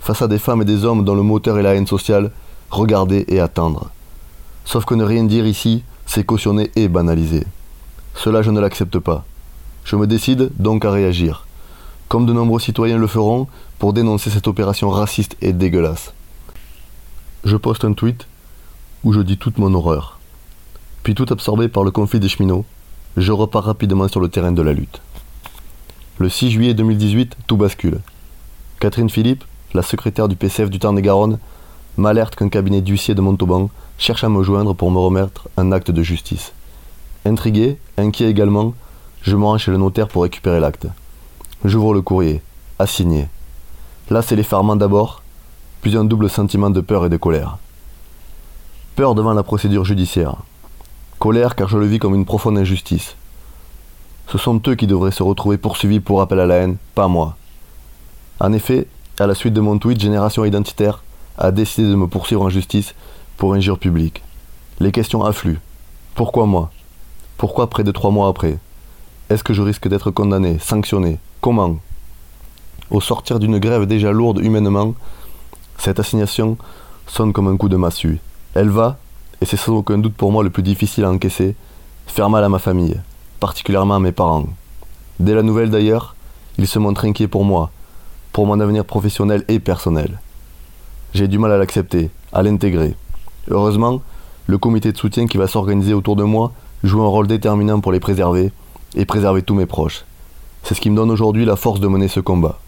face 0.00 0.22
à 0.22 0.28
des 0.28 0.38
femmes 0.38 0.62
et 0.62 0.66
des 0.66 0.84
hommes 0.84 1.04
dont 1.04 1.14
le 1.14 1.22
moteur 1.22 1.58
est 1.58 1.62
la 1.62 1.74
haine 1.74 1.86
sociale, 1.86 2.30
regarder 2.70 3.24
et 3.28 3.40
attendre. 3.40 3.90
Sauf 4.64 4.84
que 4.84 4.94
ne 4.94 5.04
rien 5.04 5.24
dire 5.24 5.46
ici, 5.46 5.82
c'est 6.06 6.24
cautionner 6.24 6.70
et 6.76 6.88
banaliser. 6.88 7.44
Cela, 8.14 8.42
je 8.42 8.50
ne 8.50 8.60
l'accepte 8.60 8.98
pas. 8.98 9.24
Je 9.84 9.96
me 9.96 10.06
décide 10.06 10.50
donc 10.58 10.84
à 10.84 10.90
réagir, 10.90 11.46
comme 12.12 12.26
de 12.26 12.34
nombreux 12.34 12.60
citoyens 12.60 12.98
le 12.98 13.06
feront 13.06 13.46
pour 13.78 13.94
dénoncer 13.94 14.28
cette 14.28 14.46
opération 14.46 14.90
raciste 14.90 15.34
et 15.40 15.54
dégueulasse. 15.54 16.12
Je 17.42 17.56
poste 17.56 17.86
un 17.86 17.94
tweet 17.94 18.26
où 19.02 19.14
je 19.14 19.20
dis 19.20 19.38
toute 19.38 19.56
mon 19.56 19.72
horreur. 19.72 20.18
Puis 21.04 21.14
tout 21.14 21.24
absorbé 21.30 21.68
par 21.68 21.84
le 21.84 21.90
conflit 21.90 22.20
des 22.20 22.28
cheminots, 22.28 22.66
je 23.16 23.32
repars 23.32 23.64
rapidement 23.64 24.08
sur 24.08 24.20
le 24.20 24.28
terrain 24.28 24.52
de 24.52 24.60
la 24.60 24.74
lutte. 24.74 25.00
Le 26.18 26.28
6 26.28 26.50
juillet 26.50 26.74
2018, 26.74 27.34
tout 27.46 27.56
bascule. 27.56 28.00
Catherine 28.78 29.08
Philippe, 29.08 29.44
la 29.72 29.80
secrétaire 29.80 30.28
du 30.28 30.36
PCF 30.36 30.68
du 30.68 30.78
Tarn-et-Garonne, 30.78 31.38
m'alerte 31.96 32.36
qu'un 32.36 32.50
cabinet 32.50 32.82
d'huissier 32.82 33.14
de 33.14 33.22
Montauban 33.22 33.70
cherche 33.96 34.22
à 34.22 34.28
me 34.28 34.42
joindre 34.42 34.74
pour 34.74 34.90
me 34.90 34.98
remettre 34.98 35.48
un 35.56 35.72
acte 35.72 35.90
de 35.90 36.02
justice. 36.02 36.52
Intrigué, 37.24 37.78
inquiet 37.96 38.28
également, 38.28 38.74
je 39.22 39.34
me 39.34 39.46
rends 39.46 39.56
chez 39.56 39.70
le 39.70 39.78
notaire 39.78 40.08
pour 40.08 40.24
récupérer 40.24 40.60
l'acte. 40.60 40.88
J'ouvre 41.64 41.94
le 41.94 42.02
courrier, 42.02 42.42
assigné. 42.78 43.28
Là, 44.10 44.20
c'est 44.20 44.34
l'effarement 44.34 44.74
d'abord, 44.74 45.22
puis 45.80 45.96
un 45.96 46.04
double 46.04 46.28
sentiment 46.28 46.70
de 46.70 46.80
peur 46.80 47.06
et 47.06 47.08
de 47.08 47.16
colère. 47.16 47.58
Peur 48.96 49.14
devant 49.14 49.32
la 49.32 49.44
procédure 49.44 49.84
judiciaire. 49.84 50.36
Colère 51.20 51.54
car 51.54 51.68
je 51.68 51.78
le 51.78 51.86
vis 51.86 52.00
comme 52.00 52.16
une 52.16 52.24
profonde 52.24 52.58
injustice. 52.58 53.14
Ce 54.26 54.38
sont 54.38 54.60
eux 54.66 54.74
qui 54.74 54.88
devraient 54.88 55.12
se 55.12 55.22
retrouver 55.22 55.56
poursuivis 55.56 56.00
pour 56.00 56.20
appel 56.20 56.40
à 56.40 56.46
la 56.46 56.56
haine, 56.56 56.78
pas 56.96 57.06
moi. 57.06 57.36
En 58.40 58.52
effet, 58.52 58.88
à 59.20 59.28
la 59.28 59.34
suite 59.36 59.54
de 59.54 59.60
mon 59.60 59.78
tweet, 59.78 60.00
Génération 60.00 60.44
Identitaire 60.44 61.04
a 61.38 61.52
décidé 61.52 61.88
de 61.88 61.94
me 61.94 62.08
poursuivre 62.08 62.42
en 62.42 62.50
justice 62.50 62.94
pour 63.36 63.54
injure 63.54 63.78
publique. 63.78 64.22
Les 64.80 64.90
questions 64.90 65.24
affluent. 65.24 65.60
Pourquoi 66.16 66.46
moi? 66.46 66.70
Pourquoi 67.36 67.70
près 67.70 67.84
de 67.84 67.92
trois 67.92 68.10
mois 68.10 68.28
après? 68.28 68.58
Est-ce 69.30 69.44
que 69.44 69.54
je 69.54 69.62
risque 69.62 69.86
d'être 69.86 70.10
condamné, 70.10 70.58
sanctionné? 70.58 71.18
Comment 71.42 71.78
Au 72.92 73.00
sortir 73.00 73.40
d'une 73.40 73.58
grève 73.58 73.86
déjà 73.86 74.12
lourde 74.12 74.38
humainement, 74.38 74.94
cette 75.76 75.98
assignation 75.98 76.56
sonne 77.08 77.32
comme 77.32 77.48
un 77.48 77.56
coup 77.56 77.68
de 77.68 77.74
massue. 77.74 78.20
Elle 78.54 78.68
va, 78.68 78.98
et 79.40 79.44
c'est 79.44 79.56
sans 79.56 79.72
aucun 79.72 79.98
doute 79.98 80.14
pour 80.14 80.30
moi 80.30 80.44
le 80.44 80.50
plus 80.50 80.62
difficile 80.62 81.02
à 81.02 81.10
encaisser, 81.10 81.56
faire 82.06 82.30
mal 82.30 82.44
à 82.44 82.48
ma 82.48 82.60
famille, 82.60 83.00
particulièrement 83.40 83.96
à 83.96 83.98
mes 83.98 84.12
parents. 84.12 84.46
Dès 85.18 85.34
la 85.34 85.42
nouvelle 85.42 85.70
d'ailleurs, 85.70 86.14
ils 86.58 86.68
se 86.68 86.78
montrent 86.78 87.06
inquiets 87.06 87.26
pour 87.26 87.44
moi, 87.44 87.72
pour 88.32 88.46
mon 88.46 88.60
avenir 88.60 88.84
professionnel 88.84 89.44
et 89.48 89.58
personnel. 89.58 90.20
J'ai 91.12 91.26
du 91.26 91.40
mal 91.40 91.50
à 91.50 91.58
l'accepter, 91.58 92.10
à 92.32 92.44
l'intégrer. 92.44 92.94
Heureusement, 93.50 94.00
le 94.46 94.58
comité 94.58 94.92
de 94.92 94.96
soutien 94.96 95.26
qui 95.26 95.38
va 95.38 95.48
s'organiser 95.48 95.92
autour 95.92 96.14
de 96.14 96.22
moi 96.22 96.52
joue 96.84 97.02
un 97.02 97.08
rôle 97.08 97.26
déterminant 97.26 97.80
pour 97.80 97.90
les 97.90 97.98
préserver 97.98 98.52
et 98.94 99.06
préserver 99.06 99.42
tous 99.42 99.56
mes 99.56 99.66
proches. 99.66 100.04
C'est 100.62 100.74
ce 100.74 100.80
qui 100.80 100.90
me 100.90 100.96
donne 100.96 101.10
aujourd'hui 101.10 101.44
la 101.44 101.56
force 101.56 101.80
de 101.80 101.88
mener 101.88 102.08
ce 102.08 102.20
combat. 102.20 102.58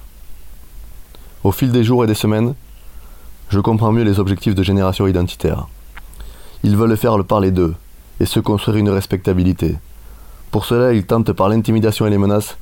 Au 1.45 1.53
fil 1.53 1.71
des 1.71 1.85
jours 1.85 2.05
et 2.05 2.07
des 2.07 2.15
semaines, 2.15 2.55
je 3.51 3.61
comprends 3.61 3.93
mieux 3.93 4.03
les 4.03 4.19
objectifs 4.19 4.55
de 4.55 4.63
génération 4.63 5.07
identitaire. 5.07 5.69
Ils 6.63 6.77
veulent 6.77 6.97
faire 6.97 7.19
le 7.19 7.25
parler 7.25 7.51
d'eux 7.51 7.75
et 8.21 8.27
se 8.27 8.41
construire 8.41 8.79
une 8.79 8.89
respectabilité. 8.91 9.77
Pour 10.51 10.65
cela, 10.65 10.93
ils 10.93 11.05
tentent 11.05 11.33
par 11.33 11.49
l'intimidation 11.49 12.07
et 12.07 12.11
les 12.11 12.19
menaces 12.19 12.57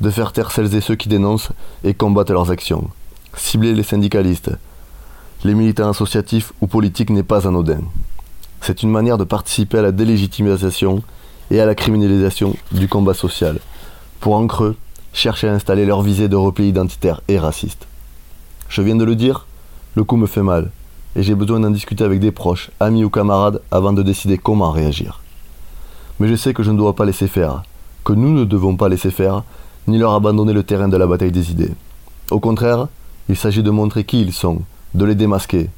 de 0.00 0.10
faire 0.10 0.32
taire 0.32 0.50
celles 0.50 0.74
et 0.74 0.80
ceux 0.80 0.96
qui 0.96 1.08
dénoncent 1.08 1.52
et 1.84 1.94
combattent 1.94 2.30
leurs 2.30 2.50
actions. 2.50 2.90
Cibler 3.34 3.74
les 3.74 3.82
syndicalistes, 3.82 4.50
les 5.44 5.54
militants 5.54 5.88
associatifs 5.88 6.52
ou 6.60 6.66
politiques 6.66 7.10
n'est 7.10 7.22
pas 7.22 7.46
anodin. 7.46 7.80
C'est 8.60 8.82
une 8.82 8.90
manière 8.90 9.18
de 9.18 9.24
participer 9.24 9.78
à 9.78 9.82
la 9.82 9.92
délégitimisation 9.92 11.02
et 11.50 11.60
à 11.60 11.66
la 11.66 11.74
criminalisation 11.74 12.56
du 12.72 12.88
combat 12.88 13.14
social, 13.14 13.60
pour 14.20 14.34
en 14.34 14.46
creux 14.46 14.76
chercher 15.12 15.48
à 15.48 15.54
installer 15.54 15.86
leur 15.86 16.02
visée 16.02 16.28
de 16.28 16.36
repli 16.36 16.68
identitaire 16.68 17.22
et 17.28 17.38
raciste. 17.38 17.86
Je 18.68 18.82
viens 18.82 18.96
de 18.96 19.04
le 19.04 19.16
dire, 19.16 19.46
le 19.94 20.04
coup 20.04 20.16
me 20.16 20.26
fait 20.26 20.42
mal, 20.42 20.70
et 21.14 21.22
j'ai 21.22 21.34
besoin 21.34 21.60
d'en 21.60 21.70
discuter 21.70 22.04
avec 22.04 22.20
des 22.20 22.32
proches, 22.32 22.70
amis 22.80 23.04
ou 23.04 23.08
camarades 23.08 23.62
avant 23.70 23.94
de 23.94 24.02
décider 24.02 24.36
comment 24.36 24.70
réagir. 24.70 25.20
Mais 26.20 26.28
je 26.28 26.34
sais 26.34 26.52
que 26.52 26.62
je 26.62 26.70
ne 26.70 26.76
dois 26.76 26.94
pas 26.94 27.06
laisser 27.06 27.28
faire, 27.28 27.62
que 28.04 28.12
nous 28.12 28.30
ne 28.30 28.44
devons 28.44 28.76
pas 28.76 28.90
laisser 28.90 29.10
faire, 29.10 29.42
ni 29.86 29.98
leur 29.98 30.12
abandonner 30.12 30.52
le 30.52 30.62
terrain 30.62 30.88
de 30.88 30.96
la 30.96 31.06
bataille 31.06 31.32
des 31.32 31.50
idées. 31.50 31.72
Au 32.30 32.40
contraire, 32.40 32.88
il 33.28 33.36
s'agit 33.36 33.62
de 33.62 33.70
montrer 33.70 34.04
qui 34.04 34.20
ils 34.20 34.32
sont, 34.32 34.62
de 34.94 35.04
les 35.04 35.14
démasquer. 35.14 35.70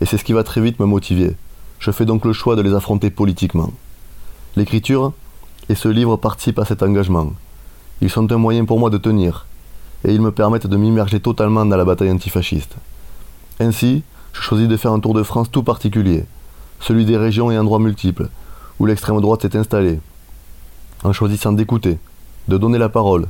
Et 0.00 0.06
c'est 0.06 0.16
ce 0.16 0.24
qui 0.24 0.32
va 0.32 0.44
très 0.44 0.60
vite 0.60 0.80
me 0.80 0.86
motiver. 0.86 1.36
Je 1.78 1.90
fais 1.90 2.06
donc 2.06 2.24
le 2.24 2.32
choix 2.32 2.56
de 2.56 2.62
les 2.62 2.74
affronter 2.74 3.10
politiquement. 3.10 3.72
L'écriture 4.56 5.12
et 5.68 5.74
ce 5.74 5.88
livre 5.88 6.16
participent 6.16 6.58
à 6.58 6.64
cet 6.64 6.82
engagement. 6.82 7.32
Ils 8.00 8.10
sont 8.10 8.30
un 8.30 8.36
moyen 8.36 8.64
pour 8.64 8.78
moi 8.78 8.90
de 8.90 8.98
tenir, 8.98 9.46
et 10.04 10.14
ils 10.14 10.20
me 10.20 10.30
permettent 10.30 10.66
de 10.66 10.76
m'immerger 10.76 11.20
totalement 11.20 11.66
dans 11.66 11.76
la 11.76 11.84
bataille 11.84 12.10
antifasciste. 12.10 12.76
Ainsi, 13.60 14.02
je 14.32 14.40
choisis 14.40 14.68
de 14.68 14.76
faire 14.76 14.92
un 14.92 15.00
tour 15.00 15.14
de 15.14 15.22
France 15.22 15.50
tout 15.50 15.64
particulier, 15.64 16.24
celui 16.80 17.04
des 17.04 17.16
régions 17.16 17.50
et 17.50 17.58
endroits 17.58 17.80
multiples, 17.80 18.28
où 18.78 18.86
l'extrême 18.86 19.20
droite 19.20 19.42
s'est 19.42 19.56
installée, 19.56 20.00
en 21.02 21.12
choisissant 21.12 21.52
d'écouter, 21.52 21.98
de 22.46 22.56
donner 22.56 22.78
la 22.78 22.88
parole, 22.88 23.26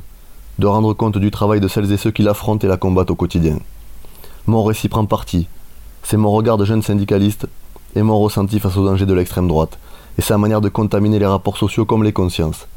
de 0.59 0.67
rendre 0.67 0.93
compte 0.93 1.17
du 1.17 1.31
travail 1.31 1.59
de 1.59 1.67
celles 1.67 1.91
et 1.91 1.97
ceux 1.97 2.11
qui 2.11 2.21
l'affrontent 2.21 2.65
et 2.65 2.69
la 2.69 2.77
combattent 2.77 3.11
au 3.11 3.15
quotidien. 3.15 3.57
Mon 4.45 4.63
récit 4.63 4.89
prend 4.89 5.05
parti, 5.05 5.47
c'est 6.03 6.17
mon 6.17 6.31
regard 6.31 6.57
de 6.57 6.65
jeune 6.65 6.83
syndicaliste 6.83 7.47
et 7.95 8.03
mon 8.03 8.19
ressenti 8.19 8.59
face 8.59 8.77
aux 8.77 8.85
dangers 8.85 9.05
de 9.05 9.13
l'extrême 9.13 9.47
droite, 9.47 9.79
et 10.17 10.21
sa 10.21 10.37
manière 10.37 10.61
de 10.61 10.69
contaminer 10.69 11.17
les 11.17 11.25
rapports 11.25 11.57
sociaux 11.57 11.85
comme 11.85 12.03
les 12.03 12.13
consciences. 12.13 12.67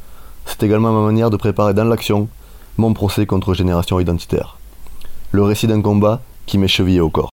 C'est 0.47 0.63
également 0.63 0.93
ma 0.93 1.05
manière 1.05 1.31
de 1.31 1.37
préparer 1.37 1.75
dans 1.75 1.85
l'action 1.85 2.29
mon 2.79 2.95
procès 2.95 3.27
contre 3.27 3.55
génération 3.55 4.01
identitaire. 4.01 4.59
Le 5.31 5.43
récit 5.43 5.67
d'un 5.67 5.83
combat 5.83 6.21
qui 6.47 6.59
m'est 6.59 6.69
chevillé 6.69 7.01
au 7.01 7.11
corps. 7.11 7.31